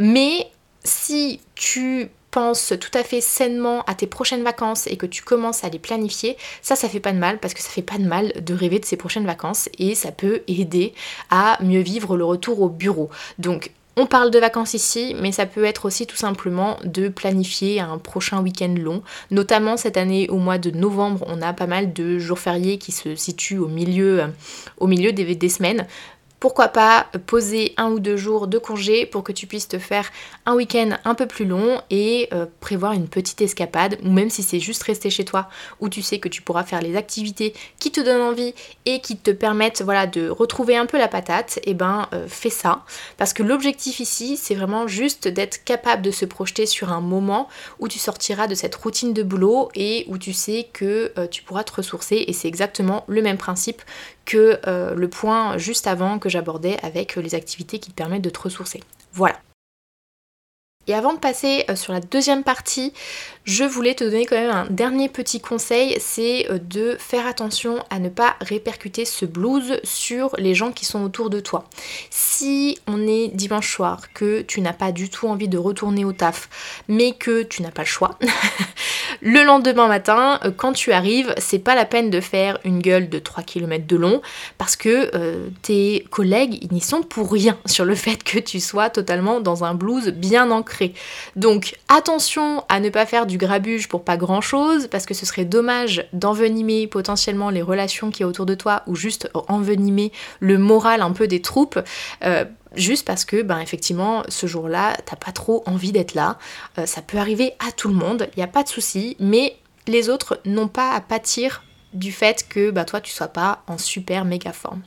Mais 0.00 0.48
si 0.84 1.40
tu 1.54 2.10
penses 2.34 2.72
tout 2.80 2.98
à 2.98 3.04
fait 3.04 3.20
sainement 3.20 3.82
à 3.82 3.94
tes 3.94 4.08
prochaines 4.08 4.42
vacances 4.42 4.88
et 4.88 4.96
que 4.96 5.06
tu 5.06 5.22
commences 5.22 5.62
à 5.62 5.68
les 5.68 5.78
planifier, 5.78 6.36
ça 6.62 6.74
ça 6.74 6.88
fait 6.88 6.98
pas 6.98 7.12
de 7.12 7.18
mal 7.18 7.38
parce 7.38 7.54
que 7.54 7.62
ça 7.62 7.68
fait 7.68 7.80
pas 7.80 7.96
de 7.96 8.04
mal 8.04 8.32
de 8.42 8.54
rêver 8.54 8.80
de 8.80 8.84
ces 8.84 8.96
prochaines 8.96 9.24
vacances 9.24 9.68
et 9.78 9.94
ça 9.94 10.10
peut 10.10 10.42
aider 10.48 10.94
à 11.30 11.56
mieux 11.62 11.80
vivre 11.80 12.16
le 12.16 12.24
retour 12.24 12.60
au 12.60 12.68
bureau. 12.68 13.08
Donc 13.38 13.70
on 13.96 14.06
parle 14.06 14.32
de 14.32 14.40
vacances 14.40 14.74
ici, 14.74 15.14
mais 15.20 15.30
ça 15.30 15.46
peut 15.46 15.62
être 15.62 15.84
aussi 15.84 16.08
tout 16.08 16.16
simplement 16.16 16.76
de 16.82 17.06
planifier 17.08 17.78
un 17.78 17.98
prochain 17.98 18.42
week-end 18.42 18.74
long. 18.76 19.04
Notamment 19.30 19.76
cette 19.76 19.96
année 19.96 20.28
au 20.28 20.38
mois 20.38 20.58
de 20.58 20.72
novembre, 20.72 21.24
on 21.28 21.40
a 21.40 21.52
pas 21.52 21.68
mal 21.68 21.92
de 21.92 22.18
jours 22.18 22.40
fériés 22.40 22.78
qui 22.78 22.90
se 22.90 23.14
situent 23.14 23.58
au 23.58 23.68
milieu, 23.68 24.24
au 24.78 24.88
milieu 24.88 25.12
des 25.12 25.48
semaines 25.48 25.86
pourquoi 26.44 26.68
pas 26.68 27.06
poser 27.24 27.72
un 27.78 27.90
ou 27.90 28.00
deux 28.00 28.18
jours 28.18 28.48
de 28.48 28.58
congé 28.58 29.06
pour 29.06 29.24
que 29.24 29.32
tu 29.32 29.46
puisses 29.46 29.66
te 29.66 29.78
faire 29.78 30.12
un 30.44 30.54
week-end 30.54 30.90
un 31.06 31.14
peu 31.14 31.24
plus 31.24 31.46
long 31.46 31.80
et 31.88 32.28
euh, 32.34 32.44
prévoir 32.60 32.92
une 32.92 33.08
petite 33.08 33.40
escapade, 33.40 33.96
ou 34.04 34.10
même 34.10 34.28
si 34.28 34.42
c'est 34.42 34.60
juste 34.60 34.82
rester 34.82 35.08
chez 35.08 35.24
toi, 35.24 35.48
où 35.80 35.88
tu 35.88 36.02
sais 36.02 36.18
que 36.18 36.28
tu 36.28 36.42
pourras 36.42 36.62
faire 36.64 36.82
les 36.82 36.96
activités 36.96 37.54
qui 37.78 37.90
te 37.90 38.02
donnent 38.02 38.20
envie 38.20 38.52
et 38.84 39.00
qui 39.00 39.16
te 39.16 39.30
permettent 39.30 39.80
voilà, 39.80 40.06
de 40.06 40.28
retrouver 40.28 40.76
un 40.76 40.84
peu 40.84 40.98
la 40.98 41.08
patate, 41.08 41.60
et 41.62 41.70
eh 41.70 41.74
ben 41.74 42.08
euh, 42.12 42.26
fais 42.28 42.50
ça. 42.50 42.84
Parce 43.16 43.32
que 43.32 43.42
l'objectif 43.42 43.98
ici, 43.98 44.36
c'est 44.36 44.54
vraiment 44.54 44.86
juste 44.86 45.28
d'être 45.28 45.64
capable 45.64 46.02
de 46.02 46.10
se 46.10 46.26
projeter 46.26 46.66
sur 46.66 46.92
un 46.92 47.00
moment 47.00 47.48
où 47.78 47.88
tu 47.88 47.98
sortiras 47.98 48.48
de 48.48 48.54
cette 48.54 48.74
routine 48.74 49.14
de 49.14 49.22
boulot 49.22 49.70
et 49.74 50.04
où 50.08 50.18
tu 50.18 50.34
sais 50.34 50.68
que 50.74 51.10
euh, 51.16 51.26
tu 51.26 51.42
pourras 51.42 51.64
te 51.64 51.72
ressourcer, 51.72 52.22
et 52.28 52.34
c'est 52.34 52.48
exactement 52.48 53.04
le 53.06 53.22
même 53.22 53.38
principe 53.38 53.80
que 54.24 54.60
euh, 54.66 54.94
le 54.94 55.08
point 55.08 55.58
juste 55.58 55.86
avant 55.86 56.18
que 56.18 56.28
j'abordais 56.28 56.78
avec 56.82 57.16
les 57.16 57.34
activités 57.34 57.78
qui 57.78 57.90
te 57.90 57.96
permettent 57.96 58.22
de 58.22 58.30
te 58.30 58.40
ressourcer. 58.40 58.80
Voilà. 59.12 59.36
Et 60.86 60.94
avant 60.94 61.14
de 61.14 61.18
passer 61.18 61.64
euh, 61.70 61.76
sur 61.76 61.92
la 61.92 62.00
deuxième 62.00 62.44
partie, 62.44 62.92
je 63.44 63.64
voulais 63.64 63.94
te 63.94 64.04
donner 64.04 64.26
quand 64.26 64.36
même 64.36 64.50
un 64.50 64.66
dernier 64.68 65.08
petit 65.08 65.40
conseil, 65.40 65.96
c'est 65.98 66.50
euh, 66.50 66.58
de 66.58 66.96
faire 66.98 67.26
attention 67.26 67.82
à 67.90 67.98
ne 67.98 68.10
pas 68.10 68.36
répercuter 68.40 69.04
ce 69.04 69.24
blues 69.24 69.80
sur 69.82 70.34
les 70.36 70.54
gens 70.54 70.72
qui 70.72 70.84
sont 70.84 71.02
autour 71.02 71.30
de 71.30 71.40
toi. 71.40 71.64
Si 72.10 72.78
on 72.86 73.06
est 73.06 73.28
dimanche 73.28 73.72
soir, 73.74 74.12
que 74.12 74.42
tu 74.42 74.60
n'as 74.60 74.72
pas 74.74 74.92
du 74.92 75.08
tout 75.08 75.26
envie 75.28 75.48
de 75.48 75.58
retourner 75.58 76.04
au 76.04 76.12
taf, 76.12 76.48
mais 76.88 77.12
que 77.12 77.42
tu 77.42 77.62
n'as 77.62 77.70
pas 77.70 77.82
le 77.82 77.88
choix, 77.88 78.18
le 79.22 79.42
lendemain 79.42 79.88
matin, 79.88 80.38
euh, 80.44 80.50
quand 80.54 80.74
tu 80.74 80.92
arrives, 80.92 81.34
c'est 81.38 81.58
pas 81.58 81.74
la 81.74 81.86
peine 81.86 82.10
de 82.10 82.20
faire 82.20 82.58
une 82.64 82.80
gueule 82.80 83.08
de 83.08 83.18
3 83.18 83.42
km 83.42 83.86
de 83.86 83.96
long, 83.96 84.20
parce 84.58 84.76
que 84.76 85.10
tes 85.62 86.06
collègues, 86.10 86.58
ils 86.62 86.72
n'y 86.72 86.80
sont 86.80 87.02
pour 87.02 87.32
rien 87.32 87.56
sur 87.64 87.86
le 87.86 87.94
fait 88.04 88.22
que 88.22 88.38
tu 88.38 88.60
sois 88.60 88.90
totalement 88.90 89.40
dans 89.40 89.64
un 89.64 89.74
blues 89.74 90.08
bien 90.08 90.50
ancré 90.50 90.73
donc 91.36 91.76
attention 91.88 92.64
à 92.68 92.80
ne 92.80 92.88
pas 92.90 93.06
faire 93.06 93.26
du 93.26 93.38
grabuge 93.38 93.88
pour 93.88 94.04
pas 94.04 94.16
grand 94.16 94.40
chose, 94.40 94.88
parce 94.88 95.06
que 95.06 95.14
ce 95.14 95.26
serait 95.26 95.44
dommage 95.44 96.06
d'envenimer 96.12 96.86
potentiellement 96.86 97.50
les 97.50 97.62
relations 97.62 98.10
qui 98.10 98.22
a 98.22 98.26
autour 98.26 98.46
de 98.46 98.54
toi, 98.54 98.82
ou 98.86 98.94
juste 98.94 99.30
envenimer 99.48 100.12
le 100.40 100.58
moral 100.58 101.02
un 101.02 101.12
peu 101.12 101.26
des 101.26 101.42
troupes. 101.42 101.78
Euh, 102.24 102.44
juste 102.76 103.06
parce 103.06 103.24
que 103.24 103.42
ben 103.42 103.60
effectivement 103.60 104.24
ce 104.28 104.48
jour-là 104.48 104.96
t'as 105.06 105.14
pas 105.14 105.30
trop 105.30 105.62
envie 105.64 105.92
d'être 105.92 106.14
là 106.14 106.38
euh, 106.78 106.86
ça 106.86 107.02
peut 107.02 107.18
arriver 107.18 107.52
à 107.60 107.70
tout 107.70 107.86
le 107.86 107.94
monde 107.94 108.26
il 108.34 108.40
n'y 108.40 108.42
a 108.42 108.48
pas 108.48 108.64
de 108.64 108.68
souci 108.68 109.16
mais 109.20 109.56
les 109.86 110.08
autres 110.08 110.40
n'ont 110.44 110.66
pas 110.66 110.90
à 110.90 111.00
pâtir 111.00 111.62
du 111.92 112.10
fait 112.10 112.46
que 112.48 112.72
bah, 112.72 112.84
toi 112.84 113.00
tu 113.00 113.12
sois 113.12 113.28
pas 113.28 113.62
en 113.68 113.78
super 113.78 114.24
méga 114.24 114.52
forme 114.52 114.82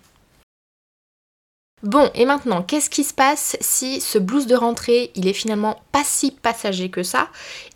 Bon, 1.84 2.10
et 2.16 2.26
maintenant, 2.26 2.64
qu'est-ce 2.64 2.90
qui 2.90 3.04
se 3.04 3.14
passe 3.14 3.56
si 3.62 4.02
ce 4.02 4.18
blues 4.18 4.48
de 4.48 4.56
rentrée, 4.56 5.12
il 5.14 5.28
est 5.28 5.34
finalement 5.34 5.80
pas 5.92 6.04
si 6.04 6.32
passager 6.32 6.90
que 6.90 7.04
ça 7.04 7.30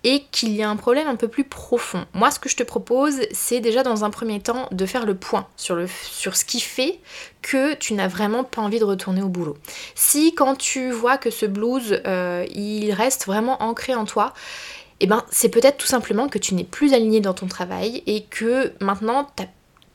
et 0.03 0.23
qu'il 0.31 0.55
y 0.55 0.63
a 0.63 0.69
un 0.71 0.75
problème 0.75 1.07
un 1.07 1.15
peu 1.15 1.27
plus 1.27 1.43
profond? 1.43 2.07
Moi, 2.15 2.31
ce 2.31 2.39
que 2.39 2.49
je 2.49 2.55
te 2.55 2.63
propose, 2.63 3.19
c'est 3.31 3.59
déjà 3.59 3.83
dans 3.83 4.03
un 4.03 4.09
premier 4.09 4.39
temps 4.39 4.67
de 4.71 4.87
faire 4.87 5.05
le 5.05 5.13
point 5.13 5.45
sur, 5.55 5.75
le, 5.75 5.85
sur 5.87 6.35
ce 6.35 6.45
qui 6.45 6.59
fait 6.59 6.99
que 7.43 7.75
tu 7.75 7.93
n'as 7.93 8.07
vraiment 8.07 8.43
pas 8.43 8.63
envie 8.63 8.79
de 8.79 8.85
retourner 8.85 9.21
au 9.21 9.29
boulot. 9.29 9.55
Si 9.93 10.33
quand 10.33 10.55
tu 10.55 10.89
vois 10.89 11.19
que 11.19 11.29
ce 11.29 11.45
blues, 11.45 12.01
euh, 12.07 12.43
il 12.55 12.91
reste 12.93 13.27
vraiment 13.27 13.61
ancré 13.61 13.93
en 13.93 14.05
toi, 14.05 14.33
eh 14.99 15.05
ben, 15.05 15.23
c'est 15.29 15.49
peut-être 15.49 15.77
tout 15.77 15.87
simplement 15.87 16.27
que 16.27 16.39
tu 16.39 16.55
n'es 16.55 16.63
plus 16.63 16.95
aligné 16.95 17.21
dans 17.21 17.35
ton 17.35 17.47
travail 17.47 18.01
et 18.07 18.23
que 18.23 18.73
maintenant, 18.79 19.27
tu 19.37 19.43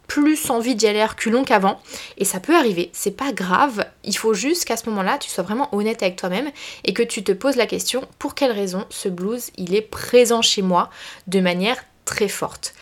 plus 0.06 0.50
envie 0.50 0.74
d'y 0.74 0.86
aller 0.86 1.00
à 1.00 1.06
reculons 1.06 1.44
qu'avant. 1.44 1.80
Et 2.18 2.24
ça 2.24 2.40
peut 2.40 2.56
arriver, 2.56 2.90
c'est 2.92 3.16
pas 3.16 3.32
grave. 3.32 3.84
Il 4.04 4.16
faut 4.16 4.34
juste 4.34 4.64
qu'à 4.64 4.76
ce 4.76 4.88
moment-là, 4.90 5.18
tu 5.18 5.30
sois 5.30 5.44
vraiment 5.44 5.74
honnête 5.74 6.02
avec 6.02 6.16
toi-même 6.16 6.50
et 6.84 6.92
que 6.92 7.02
tu 7.02 7.24
te 7.24 7.32
poses 7.32 7.56
la 7.56 7.66
question 7.66 8.06
pour 8.18 8.34
quelle 8.34 8.52
raison 8.52 8.84
ce 8.90 9.08
blues 9.08 9.50
il 9.56 9.74
est 9.74 9.82
présent 9.82 10.42
chez 10.42 10.62
moi 10.62 10.90
de 11.26 11.40
manière 11.40 11.82
très 12.04 12.28
forte? 12.28 12.74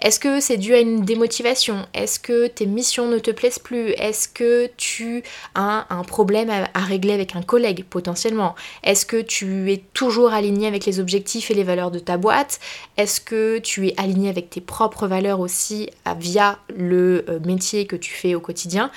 Est-ce 0.00 0.18
que 0.18 0.40
c'est 0.40 0.56
dû 0.56 0.74
à 0.74 0.80
une 0.80 1.02
démotivation? 1.02 1.86
Est-ce 1.94 2.18
que 2.18 2.48
tes 2.48 2.66
missions 2.66 3.06
ne 3.06 3.18
te 3.18 3.30
plaisent 3.30 3.60
plus? 3.60 3.90
Est-ce 3.90 4.28
que 4.28 4.68
tu 4.76 5.22
as 5.54 5.86
un 5.88 6.02
problème 6.02 6.50
à, 6.50 6.80
régler 6.80 7.14
avec 7.14 7.36
un 7.36 7.42
collègue 7.42 7.84
potentiellement? 7.88 8.56
Est-ce 8.82 9.06
que 9.06 9.22
tu 9.22 9.72
es 9.72 9.82
toujours 9.94 10.32
aligné 10.32 10.66
avec 10.66 10.84
les 10.84 10.98
objectifs 10.98 11.50
et 11.50 11.54
les 11.54 11.62
valeurs 11.62 11.92
de 11.92 12.00
ta 12.00 12.16
boîte? 12.16 12.58
Est-ce 12.96 13.20
que 13.20 13.58
tu 13.60 13.86
es 13.86 13.94
aligné 13.96 14.28
avec 14.28 14.50
tes 14.50 14.60
propres 14.60 15.06
valeurs 15.06 15.38
aussi 15.38 15.88
via 16.18 16.58
le 16.76 17.24
euh, 17.28 17.38
métier 17.40 17.86
que 17.86 17.96
tu 17.96 18.12
fais 18.12 18.34
au 18.34 18.40
quotidien? 18.40 18.90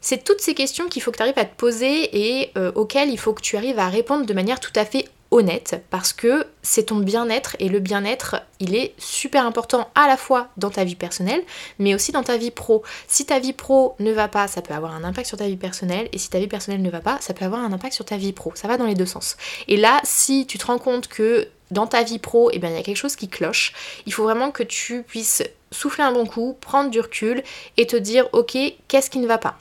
C'est 0.00 0.24
toutes 0.24 0.40
ces 0.40 0.54
questions 0.54 0.88
qu'il 0.88 1.02
faut 1.02 1.10
que 1.10 1.18
tu 1.18 1.22
arrives 1.22 1.38
à 1.38 1.44
te 1.44 1.56
poser 1.56 2.08
et 2.12 2.50
euh, 2.56 2.72
auxquelles 2.74 3.10
il 3.10 3.18
faut 3.18 3.34
que 3.34 3.42
tu 3.42 3.56
arrives 3.56 3.78
à 3.78 3.88
répondre 3.88 4.24
de 4.24 4.32
manière 4.32 4.60
tout 4.60 4.72
à 4.74 4.84
fait 4.84 5.04
honnête 5.30 5.82
parce 5.90 6.12
que 6.12 6.46
c'est 6.62 6.84
ton 6.84 6.96
bien-être 6.96 7.56
et 7.58 7.68
le 7.68 7.80
bien-être 7.80 8.36
il 8.60 8.74
est 8.74 8.94
super 8.98 9.44
important 9.44 9.90
à 9.94 10.06
la 10.06 10.16
fois 10.16 10.48
dans 10.56 10.70
ta 10.70 10.84
vie 10.84 10.94
personnelle 10.94 11.42
mais 11.78 11.94
aussi 11.94 12.12
dans 12.12 12.22
ta 12.22 12.36
vie 12.36 12.50
pro. 12.50 12.82
Si 13.06 13.26
ta 13.26 13.38
vie 13.38 13.52
pro 13.52 13.94
ne 13.98 14.12
va 14.12 14.28
pas, 14.28 14.48
ça 14.48 14.62
peut 14.62 14.74
avoir 14.74 14.94
un 14.94 15.04
impact 15.04 15.28
sur 15.28 15.38
ta 15.38 15.46
vie 15.46 15.56
personnelle 15.56 16.08
et 16.12 16.18
si 16.18 16.30
ta 16.30 16.38
vie 16.38 16.48
personnelle 16.48 16.82
ne 16.82 16.90
va 16.90 17.00
pas, 17.00 17.18
ça 17.20 17.34
peut 17.34 17.44
avoir 17.44 17.62
un 17.62 17.72
impact 17.72 17.94
sur 17.94 18.04
ta 18.04 18.16
vie 18.16 18.32
pro. 18.32 18.52
Ça 18.54 18.68
va 18.68 18.76
dans 18.76 18.86
les 18.86 18.94
deux 18.94 19.06
sens. 19.06 19.36
Et 19.68 19.76
là, 19.76 20.00
si 20.04 20.46
tu 20.46 20.58
te 20.58 20.66
rends 20.66 20.78
compte 20.78 21.08
que 21.08 21.48
dans 21.70 21.86
ta 21.86 22.02
vie 22.02 22.18
pro, 22.18 22.50
eh 22.52 22.58
bien, 22.58 22.70
il 22.70 22.76
y 22.76 22.78
a 22.78 22.82
quelque 22.82 22.96
chose 22.96 23.16
qui 23.16 23.28
cloche, 23.28 23.74
il 24.06 24.12
faut 24.12 24.22
vraiment 24.22 24.50
que 24.50 24.62
tu 24.62 25.02
puisses 25.02 25.42
souffler 25.70 26.04
un 26.04 26.12
bon 26.12 26.26
coup, 26.26 26.56
prendre 26.60 26.90
du 26.90 27.00
recul 27.00 27.42
et 27.76 27.86
te 27.86 27.96
dire 27.96 28.28
ok, 28.32 28.56
qu'est-ce 28.88 29.10
qui 29.10 29.18
ne 29.18 29.26
va 29.26 29.38
pas? 29.38 29.58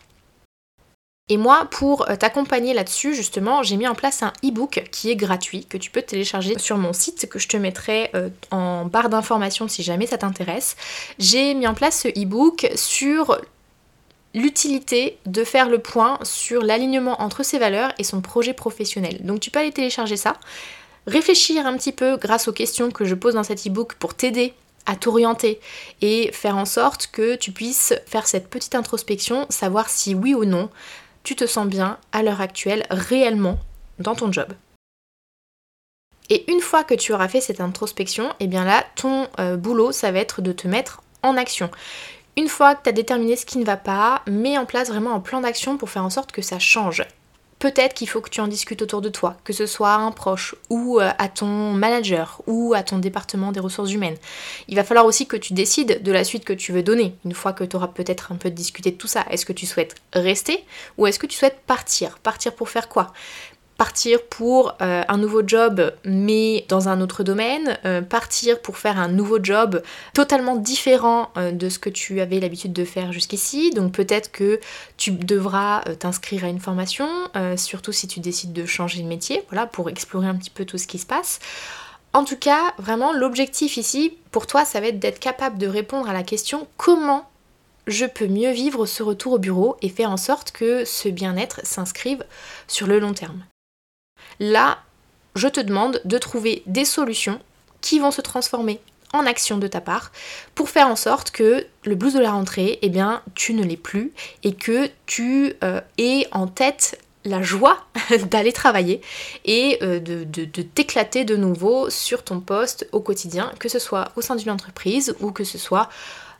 Et 1.30 1.36
moi, 1.36 1.68
pour 1.70 2.10
euh, 2.10 2.16
t'accompagner 2.16 2.74
là-dessus, 2.74 3.14
justement, 3.14 3.62
j'ai 3.62 3.76
mis 3.76 3.88
en 3.88 3.96
place 3.96 4.24
un 4.24 4.32
e-book 4.46 4.88
qui 4.92 5.12
est 5.12 5.18
gratuit, 5.18 5.66
que 5.66 5.78
tu 5.78 5.92
peux 5.92 6.02
télécharger 6.02 6.58
sur 6.58 6.78
mon 6.78 6.94
site, 6.94 7.28
que 7.28 7.38
je 7.38 7.50
te 7.50 7.58
mettrai 7.58 8.10
euh, 8.16 8.30
en 8.50 8.86
barre 8.86 9.10
d'informations 9.10 9.68
si 9.68 9.84
jamais 9.84 10.08
ça 10.08 10.18
t'intéresse. 10.18 10.78
J'ai 11.20 11.54
mis 11.54 11.68
en 11.68 11.74
place 11.74 12.04
ce 12.04 12.08
e-book 12.08 12.72
sur 12.76 13.42
l'utilité 14.34 15.18
de 15.26 15.44
faire 15.44 15.68
le 15.68 15.80
point 15.80 16.18
sur 16.24 16.64
l'alignement 16.64 17.22
entre 17.22 17.44
ses 17.44 17.60
valeurs 17.60 17.92
et 17.98 18.06
son 18.06 18.22
projet 18.22 18.54
professionnel. 18.54 19.20
Donc 19.26 19.42
tu 19.42 19.52
peux 19.52 19.60
aller 19.60 19.74
télécharger 19.74 20.16
ça, 20.16 20.38
réfléchir 21.08 21.66
un 21.66 21.76
petit 21.76 21.92
peu 21.92 22.16
grâce 22.16 22.48
aux 22.48 22.54
questions 22.54 22.90
que 22.90 23.04
je 23.04 23.16
pose 23.16 23.34
dans 23.34 23.44
cet 23.44 23.68
e-book 23.68 23.96
pour 23.96 24.14
t'aider 24.14 24.54
à 24.86 24.96
t'orienter 24.96 25.60
et 26.02 26.32
faire 26.32 26.56
en 26.56 26.64
sorte 26.64 27.10
que 27.12 27.36
tu 27.36 27.52
puisses 27.52 27.94
faire 28.06 28.28
cette 28.28 28.48
petite 28.48 28.76
introspection, 28.76 29.46
savoir 29.50 29.90
si 29.90 30.16
oui 30.16 30.34
ou 30.34 30.46
non 30.46 30.70
tu 31.28 31.36
te 31.36 31.46
sens 31.46 31.68
bien 31.68 31.98
à 32.14 32.24
l'heure 32.24 32.40
actuelle 32.40 32.86
réellement 32.90 33.60
dans 34.00 34.16
ton 34.16 34.32
job. 34.32 34.48
Et 36.30 36.50
une 36.50 36.62
fois 36.62 36.86
que 36.86 36.94
tu 36.94 37.12
auras 37.12 37.28
fait 37.28 37.42
cette 37.42 37.60
introspection, 37.60 38.30
et 38.30 38.46
eh 38.46 38.48
bien 38.48 38.64
là, 38.64 38.86
ton 38.96 39.28
euh, 39.38 39.58
boulot, 39.58 39.92
ça 39.92 40.14
va 40.14 40.20
être 40.20 40.42
de 40.42 40.54
te 40.54 40.70
mettre 40.70 41.04
en 41.24 41.36
action. 41.36 41.70
Une 42.38 42.48
fois 42.48 42.76
que 42.76 42.84
tu 42.84 42.90
as 42.90 42.94
déterminé 42.94 43.36
ce 43.36 43.46
qui 43.46 43.58
ne 43.58 43.66
va 43.66 43.76
pas, 43.76 44.22
mets 44.26 44.58
en 44.58 44.66
place 44.66 44.88
vraiment 44.88 45.14
un 45.14 45.20
plan 45.20 45.42
d'action 45.42 45.76
pour 45.76 45.90
faire 45.90 46.06
en 46.06 46.10
sorte 46.10 46.32
que 46.32 46.42
ça 46.42 46.60
change. 46.60 47.04
Peut-être 47.60 47.96
qu'il 47.96 48.08
faut 48.08 48.22
que 48.22 48.30
tu 48.30 48.40
en 48.40 48.48
discutes 48.48 48.84
autour 48.84 49.02
de 49.02 49.10
toi, 49.10 49.36
que 49.44 49.52
ce 49.52 49.66
soit 49.66 49.90
à 49.90 49.98
un 49.98 50.12
proche 50.12 50.56
ou 50.70 51.00
euh, 51.00 51.10
à 51.18 51.28
ton 51.28 51.74
manager 51.74 52.42
ou 52.46 52.74
à 52.76 52.84
ton 52.84 53.00
département 53.00 53.52
des 53.52 53.60
ressources 53.60 53.92
humaines. 53.92 54.18
Il 54.68 54.76
va 54.76 54.84
falloir 54.84 55.06
aussi 55.06 55.26
que 55.26 55.38
tu 55.38 55.54
décides 55.54 56.04
de 56.04 56.12
la 56.12 56.24
suite 56.24 56.46
que 56.46 56.54
tu 56.54 56.72
veux 56.72 56.84
donner, 56.84 57.16
une 57.26 57.34
fois 57.34 57.54
que 57.54 57.64
tu 57.64 57.76
auras 57.76 57.88
peut-être 57.88 58.32
un 58.32 58.36
peu 58.36 58.52
discuté 58.52 58.92
de 58.92 58.98
tout 58.98 59.08
ça. 59.08 59.26
Est-ce 59.32 59.46
que 59.46 59.54
tu 59.54 59.66
souhaites 59.66 59.96
rester 60.14 60.64
ou 60.98 61.08
est-ce 61.08 61.18
que 61.18 61.26
tu 61.26 61.38
souhaites 61.38 61.60
partir? 61.66 62.20
Partir 62.20 62.54
pour 62.54 62.70
faire 62.70 62.90
quoi? 62.90 63.12
Partir 63.78 64.24
pour 64.24 64.74
euh, 64.82 65.04
un 65.08 65.18
nouveau 65.18 65.42
job 65.46 65.94
mais 66.04 66.66
dans 66.68 66.90
un 66.90 67.00
autre 67.00 67.24
domaine, 67.24 67.78
euh, 67.86 68.02
partir 68.02 68.60
pour 68.62 68.78
faire 68.78 69.00
un 69.00 69.08
nouveau 69.08 69.38
job 69.42 69.82
totalement 70.14 70.56
différent 70.56 71.30
euh, 71.38 71.52
de 71.52 71.70
ce 71.70 71.80
que 71.80 71.90
tu 71.90 72.20
avais 72.20 72.40
l'habitude 72.40 72.74
de 72.74 72.84
faire 72.84 73.12
jusqu'ici. 73.12 73.72
Donc 73.72 73.94
peut-être 73.94 74.32
que 74.32 74.60
tu 74.98 75.12
devras 75.12 75.82
t'inscrire 76.00 76.44
à 76.44 76.48
une 76.48 76.60
formation, 76.60 77.08
surtout 77.56 77.92
si 77.92 78.08
tu 78.08 78.20
décides 78.20 78.54
de 78.54 78.66
changer 78.66 79.02
de 79.02 79.08
métier, 79.08 79.44
voilà, 79.50 79.68
pour 79.68 79.90
explorer 79.90 80.28
un 80.28 80.36
petit 80.36 80.50
peu 80.50 80.66
tout 80.66 80.78
ce 80.78 80.88
qui 80.88 80.98
se 80.98 81.06
passe. 81.06 81.40
En 82.14 82.24
tout 82.24 82.38
cas, 82.38 82.74
vraiment, 82.78 83.14
l'objectif 83.14 83.78
ici, 83.78 84.18
pour 84.32 84.48
toi, 84.48 84.66
ça 84.66 84.80
va 84.80 84.88
être 84.88 85.00
d'être 85.00 85.20
capable 85.20 85.58
de 85.58 85.68
répondre 85.68 86.10
à 86.10 86.14
la 86.14 86.24
question 86.24 86.68
comment 86.78 87.30
je 87.86 88.06
peux 88.06 88.28
mieux 88.28 88.52
vivre 88.52 88.86
ce 88.86 89.04
retour 89.04 89.34
au 89.34 89.40
bureau 89.40 89.78
et 89.82 89.90
faire 89.90 90.12
en 90.12 90.18
sorte 90.18 90.52
que 90.52 90.84
ce 90.86 91.10
bien-être 91.10 91.62
s'inscrive 91.64 92.24
sur 92.68 92.88
le 92.88 93.00
long 93.00 93.14
terme. 93.14 93.44
Là, 94.40 94.80
je 95.36 95.48
te 95.48 95.60
demande 95.60 96.02
de 96.06 96.18
trouver 96.18 96.64
des 96.66 96.86
solutions 96.86 97.40
qui 97.82 98.00
vont 98.00 98.12
se 98.12 98.22
transformer 98.22 98.80
en 99.14 99.26
action 99.26 99.58
de 99.58 99.68
ta 99.68 99.82
part 99.82 100.12
pour 100.56 100.70
faire 100.70 100.88
en 100.88 100.96
sorte 100.96 101.32
que 101.32 101.66
le 101.86 101.96
blues 101.96 102.14
de 102.14 102.20
la 102.20 102.32
rentrée, 102.32 102.80
eh 102.82 102.90
bien, 102.90 103.22
tu 103.36 103.54
ne 103.54 103.64
l'aies 103.64 103.78
plus 103.78 104.12
et 104.44 104.54
que 104.54 104.90
tu 105.06 105.54
euh, 105.64 105.80
aies 105.98 106.28
en 106.32 106.48
tête 106.48 107.00
la 107.24 107.42
joie 107.42 107.86
d'aller 108.32 108.54
travailler 108.54 109.02
et 109.46 109.78
euh, 109.82 110.00
de, 110.00 110.24
de 110.24 110.62
t'éclater 110.62 111.26
de 111.26 111.36
nouveau 111.36 111.90
sur 111.90 112.24
ton 112.24 112.40
poste 112.40 112.88
au 112.92 113.00
quotidien, 113.00 113.52
que 113.60 113.70
ce 113.70 113.80
soit 113.80 114.12
au 114.16 114.22
sein 114.22 114.36
d'une 114.36 114.52
entreprise 114.52 115.16
ou 115.20 115.32
que 115.32 115.44
ce 115.44 115.58
soit 115.58 115.90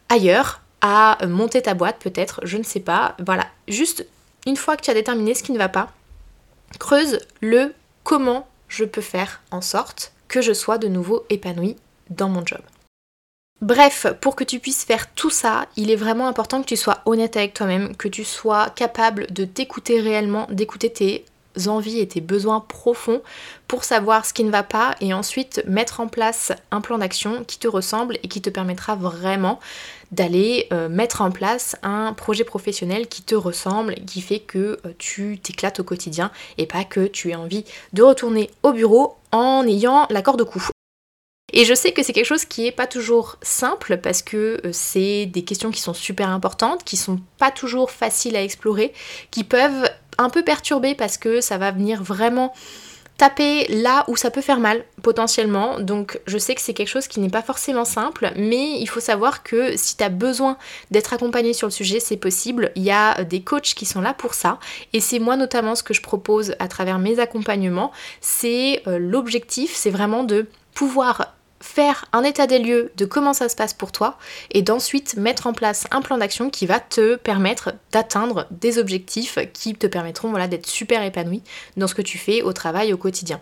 ailleurs, 0.10 0.62
à 0.82 1.18
monter 1.28 1.62
ta 1.62 1.74
boîte 1.74 1.98
peut-être, 2.00 2.42
je 2.44 2.58
ne 2.58 2.64
sais 2.64 2.80
pas. 2.80 3.16
Voilà, 3.26 3.48
juste 3.68 4.06
une 4.46 4.56
fois 4.56 4.78
que 4.78 4.84
tu 4.84 4.92
as 4.92 4.94
déterminé 4.94 5.34
ce 5.34 5.44
qui 5.44 5.52
ne 5.52 5.58
va 5.58 5.70
pas, 5.70 5.92
creuse 6.80 7.20
le 7.42 7.74
comment 8.08 8.48
je 8.70 8.86
peux 8.86 9.02
faire 9.02 9.42
en 9.52 9.60
sorte 9.60 10.14
que 10.30 10.42
je 10.42 10.54
sois 10.54 10.78
de 10.78 10.88
nouveau 10.88 11.26
épanouie 11.30 11.76
dans 12.10 12.30
mon 12.30 12.46
job. 12.46 12.62
Bref, 13.60 14.08
pour 14.22 14.38
que 14.38 14.46
tu 14.46 14.60
puisses 14.60 14.86
faire 14.86 15.14
tout 15.14 15.30
ça, 15.30 15.66
il 15.76 15.92
est 15.92 15.98
vraiment 15.98 16.30
important 16.30 16.62
que 16.62 16.68
tu 16.68 16.78
sois 16.78 17.00
honnête 17.06 17.36
avec 17.36 17.54
toi-même, 17.54 17.98
que 17.98 18.08
tu 18.08 18.24
sois 18.24 18.70
capable 18.70 19.28
de 19.34 19.44
t'écouter 19.44 20.00
réellement, 20.00 20.48
d'écouter 20.50 20.90
tes 20.90 21.26
envies 21.66 22.00
et 22.00 22.08
tes 22.08 22.22
besoins 22.22 22.60
profonds 22.60 23.22
pour 23.68 23.84
savoir 23.84 24.26
ce 24.26 24.34
qui 24.34 24.44
ne 24.44 24.52
va 24.52 24.64
pas 24.64 24.96
et 25.02 25.14
ensuite 25.14 25.64
mettre 25.66 26.00
en 26.00 26.08
place 26.08 26.52
un 26.72 26.82
plan 26.82 27.00
d'action 27.00 27.44
qui 27.44 27.58
te 27.58 27.68
ressemble 27.68 28.18
et 28.24 28.28
qui 28.28 28.42
te 28.42 28.50
permettra 28.50 28.96
vraiment 28.96 29.60
d'aller 30.12 30.68
euh, 30.72 30.88
mettre 30.90 31.22
en 31.22 31.32
place 31.32 31.76
un 31.84 32.14
projet 32.14 32.44
professionnel 32.44 33.08
qui 33.08 33.24
te 33.24 33.36
ressemble, 33.36 33.96
qui 34.06 34.22
fait 34.22 34.40
que 34.40 34.80
euh, 34.86 34.94
tu 34.98 35.40
t'éclates 35.40 35.80
au 35.80 35.84
quotidien 35.84 36.32
et 36.58 36.66
pas 36.66 36.84
que 36.84 37.08
tu 37.08 37.32
aies 37.32 37.36
envie 37.36 37.66
de 37.94 38.04
retourner 38.04 38.50
au 38.64 38.72
bureau 38.72 39.18
en 39.32 39.66
ayant 39.68 40.08
la 40.10 40.22
corde 40.22 40.42
au 40.42 40.46
cou. 40.46 40.64
Et 41.54 41.64
je 41.64 41.74
sais 41.74 41.94
que 41.94 42.04
c'est 42.04 42.12
quelque 42.12 42.26
chose 42.26 42.46
qui 42.46 42.64
n'est 42.64 42.74
pas 42.74 42.88
toujours 42.88 43.38
simple 43.42 43.98
parce 43.98 44.22
que 44.22 44.60
euh, 44.66 44.70
c'est 44.74 45.26
des 45.26 45.44
questions 45.44 45.72
qui 45.72 45.82
sont 45.82 45.94
super 45.94 46.30
importantes, 46.30 46.84
qui 46.84 46.98
sont 46.98 47.20
pas 47.38 47.52
toujours 47.52 47.90
faciles 47.90 48.36
à 48.36 48.44
explorer, 48.44 48.94
qui 49.32 49.44
peuvent 49.44 49.90
un 50.18 50.30
peu 50.30 50.44
perturber 50.44 50.96
parce 50.96 51.18
que 51.18 51.42
ça 51.42 51.58
va 51.58 51.72
venir 51.72 52.04
vraiment 52.04 52.54
taper 53.18 53.66
là 53.70 54.06
où 54.08 54.16
ça 54.16 54.30
peut 54.30 54.42
faire 54.42 54.60
mal 54.60 54.84
potentiellement. 55.02 55.80
Donc 55.80 56.20
je 56.28 56.38
sais 56.38 56.56
que 56.56 56.62
c'est 56.62 56.74
quelque 56.74 56.88
chose 56.88 57.08
qui 57.08 57.20
n'est 57.20 57.30
pas 57.30 57.42
forcément 57.42 57.86
simple, 57.86 58.32
mais 58.36 58.80
il 58.80 58.88
faut 58.88 59.00
savoir 59.00 59.44
que 59.44 59.76
si 59.76 59.98
tu 59.98 60.04
as 60.04 60.10
besoin 60.10 60.58
d'être 60.92 61.14
accompagné 61.14 61.54
sur 61.54 61.68
le 61.68 61.72
sujet, 61.72 62.00
c'est 62.00 62.18
possible. 62.18 62.72
Il 62.76 62.84
y 62.84 62.92
a 62.92 63.24
des 63.24 63.42
coachs 63.42 63.74
qui 63.74 63.86
sont 63.86 64.02
là 64.02 64.14
pour 64.14 64.34
ça. 64.34 64.60
Et 64.94 65.02
c'est 65.02 65.20
moi 65.20 65.36
notamment 65.36 65.76
ce 65.76 65.84
que 65.84 65.94
je 65.94 66.02
propose 66.02 66.56
à 66.60 66.68
travers 66.68 67.00
mes 67.00 67.20
accompagnements. 67.20 67.92
C'est 68.22 68.84
euh, 68.88 69.00
l'objectif, 69.00 69.76
c'est 69.76 69.92
vraiment 69.92 70.24
de 70.24 70.48
pouvoir 70.74 71.34
faire 71.78 72.06
un 72.12 72.24
état 72.24 72.48
des 72.48 72.58
lieux 72.58 72.92
de 72.98 73.06
comment 73.06 73.34
ça 73.34 73.50
se 73.50 73.56
passe 73.56 73.76
pour 73.76 73.92
toi 73.92 74.18
et 74.50 74.64
d'ensuite 74.64 75.16
mettre 75.16 75.46
en 75.46 75.54
place 75.54 75.86
un 75.92 76.02
plan 76.02 76.18
d'action 76.18 76.50
qui 76.50 76.66
va 76.66 76.80
te 76.80 77.18
permettre 77.18 77.76
d'atteindre 77.92 78.48
des 78.50 78.80
objectifs 78.80 79.38
qui 79.54 79.76
te 79.76 79.86
permettront 79.86 80.32
voilà, 80.32 80.48
d'être 80.48 80.66
super 80.66 81.04
épanoui 81.04 81.44
dans 81.76 81.86
ce 81.86 81.94
que 81.94 82.02
tu 82.02 82.18
fais 82.18 82.42
au 82.42 82.52
travail 82.52 82.94
au 82.94 82.98
quotidien. 82.98 83.40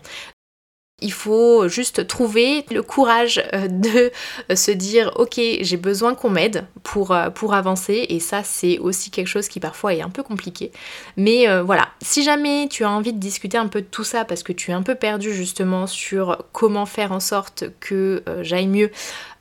Il 1.02 1.12
faut 1.12 1.68
juste 1.68 2.06
trouver 2.06 2.64
le 2.70 2.82
courage 2.82 3.42
euh, 3.52 3.68
de 3.68 4.10
euh, 4.50 4.56
se 4.56 4.70
dire 4.70 5.12
ok 5.16 5.38
j'ai 5.60 5.76
besoin 5.76 6.14
qu'on 6.14 6.30
m'aide 6.30 6.64
pour, 6.82 7.10
euh, 7.10 7.28
pour 7.28 7.52
avancer 7.52 8.06
et 8.08 8.18
ça 8.18 8.42
c'est 8.42 8.78
aussi 8.78 9.10
quelque 9.10 9.26
chose 9.26 9.48
qui 9.48 9.60
parfois 9.60 9.92
est 9.92 10.00
un 10.00 10.08
peu 10.08 10.22
compliqué. 10.22 10.72
Mais 11.18 11.46
voilà, 11.60 11.88
si 12.00 12.22
jamais 12.22 12.66
tu 12.68 12.84
as 12.84 12.90
envie 12.90 13.12
de 13.12 13.18
discuter 13.18 13.58
un 13.58 13.66
peu 13.66 13.82
de 13.82 13.86
tout 13.86 14.04
ça 14.04 14.24
parce 14.24 14.42
que 14.42 14.52
tu 14.52 14.70
es 14.70 14.74
un 14.74 14.82
peu 14.82 14.94
perdu 14.94 15.34
justement 15.34 15.86
sur 15.86 16.44
comment 16.52 16.86
faire 16.86 17.12
en 17.12 17.20
sorte 17.20 17.64
que 17.80 18.22
j'aille 18.40 18.68
mieux 18.68 18.90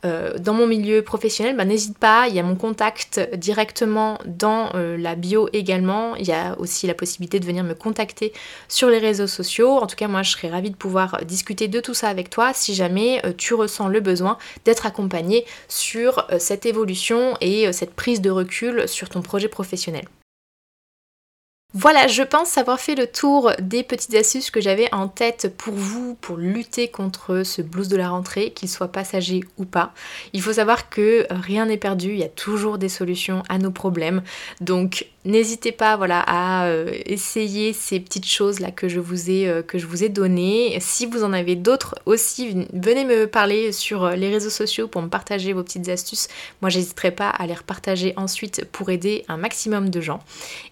euh, 0.06 0.38
dans 0.38 0.54
mon 0.54 0.68
milieu 0.68 1.02
professionnel, 1.02 1.56
bah, 1.56 1.66
n'hésite 1.66 1.98
pas, 1.98 2.28
il 2.30 2.36
y 2.36 2.40
a 2.40 2.44
mon 2.44 2.56
contact 2.56 3.20
directement 3.36 4.20
dans 4.26 4.70
euh, 4.76 4.98
la 4.98 5.16
bio 5.16 5.50
également. 5.52 6.16
Il 6.16 6.28
y 6.28 6.32
a 6.32 6.58
aussi 6.60 6.88
la 6.88 6.94
possibilité 6.94 7.40
de 7.40 7.46
venir 7.46 7.64
me 7.64 7.74
contacter 7.74 8.32
sur 8.68 8.90
les 8.90 9.00
réseaux 9.00 9.28
sociaux. 9.28 9.72
En 9.72 9.88
tout 9.88 9.96
cas, 9.96 10.08
moi, 10.08 10.24
je 10.24 10.32
serais 10.32 10.50
ravie 10.50 10.72
de 10.72 10.76
pouvoir 10.76 11.26
discuter 11.26 11.68
de 11.68 11.80
tout 11.80 11.94
ça 11.94 12.10
avec 12.10 12.30
toi 12.30 12.52
si 12.54 12.76
jamais 12.76 13.22
euh, 13.26 13.34
tu 13.36 13.54
ressens 13.54 13.88
le 13.88 14.00
besoin 14.00 14.38
d'être 14.64 14.86
accompagné 14.86 15.46
sur 15.68 16.28
cette 16.40 16.66
évolution 16.66 17.36
et 17.42 17.72
cette 17.74 17.94
prise 17.94 18.22
de 18.22 18.30
recul 18.30 18.88
sur 18.88 19.10
ton 19.10 19.22
projet 19.22 19.48
professionnel. 19.48 20.06
Voilà, 21.78 22.08
je 22.08 22.24
pense 22.24 22.58
avoir 22.58 22.80
fait 22.80 22.96
le 22.96 23.06
tour 23.06 23.52
des 23.60 23.84
petites 23.84 24.16
astuces 24.16 24.50
que 24.50 24.62
j'avais 24.62 24.88
en 24.94 25.10
tête 25.10 25.54
pour 25.58 25.74
vous, 25.74 26.16
pour 26.16 26.38
lutter 26.38 26.88
contre 26.88 27.44
ce 27.44 27.62
blues 27.62 27.90
de 27.90 27.98
la 27.98 28.08
rentrée, 28.08 28.52
qu'il 28.52 28.70
soit 28.70 28.88
passager 28.88 29.42
ou 29.58 29.66
pas. 29.66 29.94
Il 30.32 30.42
faut 30.42 30.54
savoir 30.54 30.90
que 30.90 31.28
rien 31.30 31.66
n'est 31.66 31.76
perdu, 31.76 32.12
il 32.12 32.20
y 32.20 32.24
a 32.24 32.30
toujours 32.30 32.78
des 32.78 32.88
solutions 32.88 33.44
à 33.50 33.58
nos 33.58 33.72
problèmes. 33.72 34.24
Donc 34.62 35.08
N'hésitez 35.26 35.72
pas 35.72 35.98
voilà, 35.98 36.20
à 36.20 36.68
euh, 36.68 36.92
essayer 37.08 37.74
ces 37.74 38.00
petites 38.00 38.28
choses 38.28 38.60
là 38.60 38.70
que 38.70 38.88
je 38.88 39.00
vous 39.00 39.32
ai, 39.32 39.48
euh, 39.48 39.64
que 39.64 39.80
je 39.80 39.88
vous 39.88 40.04
ai 40.04 40.10
données. 40.10 40.78
Si 40.80 41.08
vous 41.08 41.24
en 41.24 41.34
avez 41.34 41.56
d'autres 41.56 41.96
aussi, 42.06 42.68
venez 42.74 43.06
me 43.06 43.26
parler 43.26 43.72
sur 43.72 44.04
euh, 44.04 44.16
les 44.16 44.30
réseaux 44.30 44.52
sociaux 44.52 44.88
pour 44.88 45.02
me 45.02 45.08
partager 45.08 45.52
vos 45.52 45.64
petites 45.64 45.90
astuces. 45.90 46.28
Moi, 46.62 46.70
j'hésiterai 46.70 47.10
pas 47.10 47.30
à 47.30 47.48
les 47.48 47.56
repartager 47.56 48.14
ensuite 48.18 48.66
pour 48.66 48.92
aider 48.92 49.26
un 49.28 49.38
maximum 49.38 49.90
de 49.90 50.00
gens. 50.00 50.20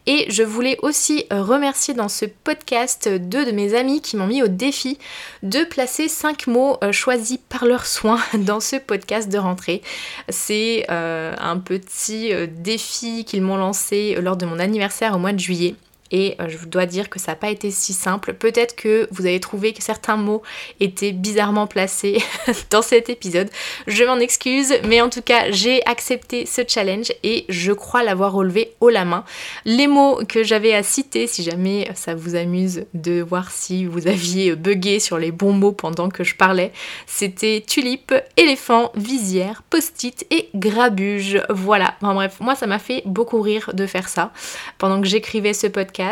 Et 0.05 0.27
je 0.29 0.43
voulais 0.43 0.77
aussi 0.83 1.25
remercier 1.31 1.95
dans 1.95 2.09
ce 2.09 2.25
podcast 2.25 3.09
deux 3.09 3.45
de 3.45 3.51
mes 3.51 3.73
amis 3.73 4.01
qui 4.01 4.17
m'ont 4.17 4.27
mis 4.27 4.43
au 4.43 4.47
défi 4.47 4.99
de 5.41 5.63
placer 5.63 6.07
5 6.07 6.45
mots 6.45 6.77
choisis 6.91 7.39
par 7.49 7.65
leurs 7.65 7.87
soins 7.87 8.19
dans 8.37 8.59
ce 8.59 8.75
podcast 8.75 9.29
de 9.29 9.39
rentrée. 9.39 9.81
C'est 10.29 10.85
un 10.89 11.57
petit 11.57 12.31
défi 12.47 13.25
qu'ils 13.25 13.41
m'ont 13.41 13.57
lancé 13.57 14.15
lors 14.21 14.37
de 14.37 14.42
mon 14.45 14.59
anniversaire 14.59 15.15
au 15.15 15.19
mois 15.19 15.33
de 15.33 15.39
juillet 15.39 15.75
et 16.13 16.35
euh, 16.39 16.47
je 16.47 16.65
dois 16.67 16.85
dire 16.85 17.09
que 17.09 17.19
ça 17.19 17.33
n'a 17.33 17.35
pas 17.35 17.49
été 17.49 17.71
si 17.71 17.91
simple. 17.91 18.33
Peut-être 18.33 18.75
que 18.75 19.07
vous 19.11 19.25
avez 19.25 19.39
trouvé 19.39 19.73
que 19.73 19.81
certains 19.81 20.15
mots 20.15 20.43
étaient 20.79 21.11
bizarrement 21.11 21.65
placés 21.65 22.21
dans 22.69 22.83
cet 22.83 23.09
épisode. 23.09 23.49
Je 23.87 24.03
m'en 24.03 24.19
excuse, 24.19 24.75
mais 24.87 25.01
en 25.01 25.09
tout 25.09 25.23
cas, 25.23 25.51
j'ai 25.51 25.85
accepté 25.87 26.45
ce 26.45 26.61
challenge 26.67 27.11
et 27.23 27.45
je 27.49 27.71
crois 27.73 28.03
l'avoir 28.03 28.31
relevé 28.31 28.73
haut 28.79 28.89
la 28.89 29.05
main. 29.05 29.25
Les 29.65 29.87
mots 29.87 30.19
que 30.29 30.43
j'avais 30.43 30.75
à 30.75 30.83
citer, 30.83 31.25
si 31.25 31.43
jamais 31.43 31.89
ça 31.95 32.13
vous 32.13 32.35
amuse 32.35 32.85
de 32.93 33.21
voir 33.21 33.49
si 33.49 33.85
vous 33.85 34.07
aviez 34.07 34.55
bugué 34.55 34.99
sur 34.99 35.17
les 35.17 35.31
bons 35.31 35.53
mots 35.53 35.71
pendant 35.71 36.09
que 36.09 36.23
je 36.23 36.35
parlais, 36.35 36.71
c'était 37.07 37.63
tulipe, 37.65 38.13
éléphant, 38.37 38.91
visière, 38.95 39.63
post-it 39.71 40.27
et 40.29 40.49
grabuge. 40.53 41.41
Voilà, 41.49 41.95
enfin 42.01 42.13
bref, 42.13 42.37
moi 42.39 42.53
ça 42.53 42.67
m'a 42.67 42.77
fait 42.77 43.01
beaucoup 43.05 43.41
rire 43.41 43.71
de 43.73 43.87
faire 43.87 44.09
ça 44.09 44.31
pendant 44.77 45.01
que 45.01 45.07
j'écrivais 45.07 45.55
ce 45.55 45.65
podcast 45.65 46.02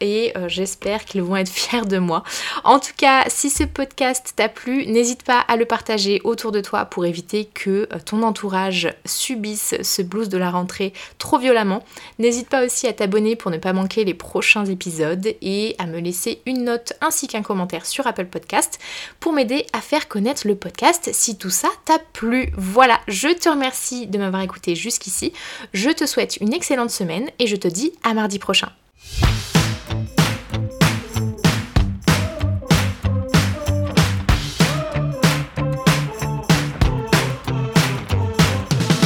et 0.00 0.32
euh, 0.36 0.48
j'espère 0.48 1.04
qu'ils 1.04 1.22
vont 1.22 1.36
être 1.36 1.48
fiers 1.52 1.84
de 1.84 1.98
moi. 1.98 2.22
En 2.64 2.78
tout 2.78 2.92
cas, 2.96 3.24
si 3.28 3.50
ce 3.50 3.64
podcast 3.64 4.32
t'a 4.36 4.48
plu, 4.48 4.86
n'hésite 4.86 5.22
pas 5.22 5.40
à 5.40 5.56
le 5.56 5.64
partager 5.64 6.20
autour 6.24 6.52
de 6.52 6.60
toi 6.60 6.84
pour 6.84 7.06
éviter 7.06 7.46
que 7.46 7.88
euh, 7.92 7.98
ton 8.04 8.22
entourage 8.22 8.92
subisse 9.04 9.74
ce 9.82 10.02
blues 10.02 10.28
de 10.28 10.38
la 10.38 10.50
rentrée 10.50 10.92
trop 11.18 11.38
violemment. 11.38 11.84
N'hésite 12.18 12.48
pas 12.48 12.64
aussi 12.64 12.86
à 12.86 12.92
t'abonner 12.92 13.36
pour 13.36 13.50
ne 13.50 13.58
pas 13.58 13.72
manquer 13.72 14.04
les 14.04 14.14
prochains 14.14 14.64
épisodes 14.66 15.34
et 15.40 15.74
à 15.78 15.86
me 15.86 15.98
laisser 15.98 16.42
une 16.46 16.64
note 16.64 16.92
ainsi 17.00 17.26
qu'un 17.26 17.42
commentaire 17.42 17.86
sur 17.86 18.06
Apple 18.06 18.26
Podcast 18.26 18.78
pour 19.20 19.32
m'aider 19.32 19.66
à 19.72 19.80
faire 19.80 20.08
connaître 20.08 20.46
le 20.46 20.54
podcast 20.54 21.10
si 21.12 21.36
tout 21.36 21.50
ça 21.50 21.68
t'a 21.84 21.98
plu. 21.98 22.52
Voilà, 22.56 23.00
je 23.08 23.28
te 23.28 23.48
remercie 23.48 24.06
de 24.06 24.18
m'avoir 24.18 24.42
écouté 24.42 24.74
jusqu'ici. 24.74 25.32
Je 25.72 25.90
te 25.90 26.06
souhaite 26.06 26.36
une 26.40 26.52
excellente 26.52 26.90
semaine 26.90 27.30
et 27.38 27.46
je 27.46 27.56
te 27.56 27.68
dis 27.68 27.92
à 28.02 28.14
mardi 28.14 28.38
prochain. 28.38 28.70
Thank 29.02 29.44
you. 29.44 29.49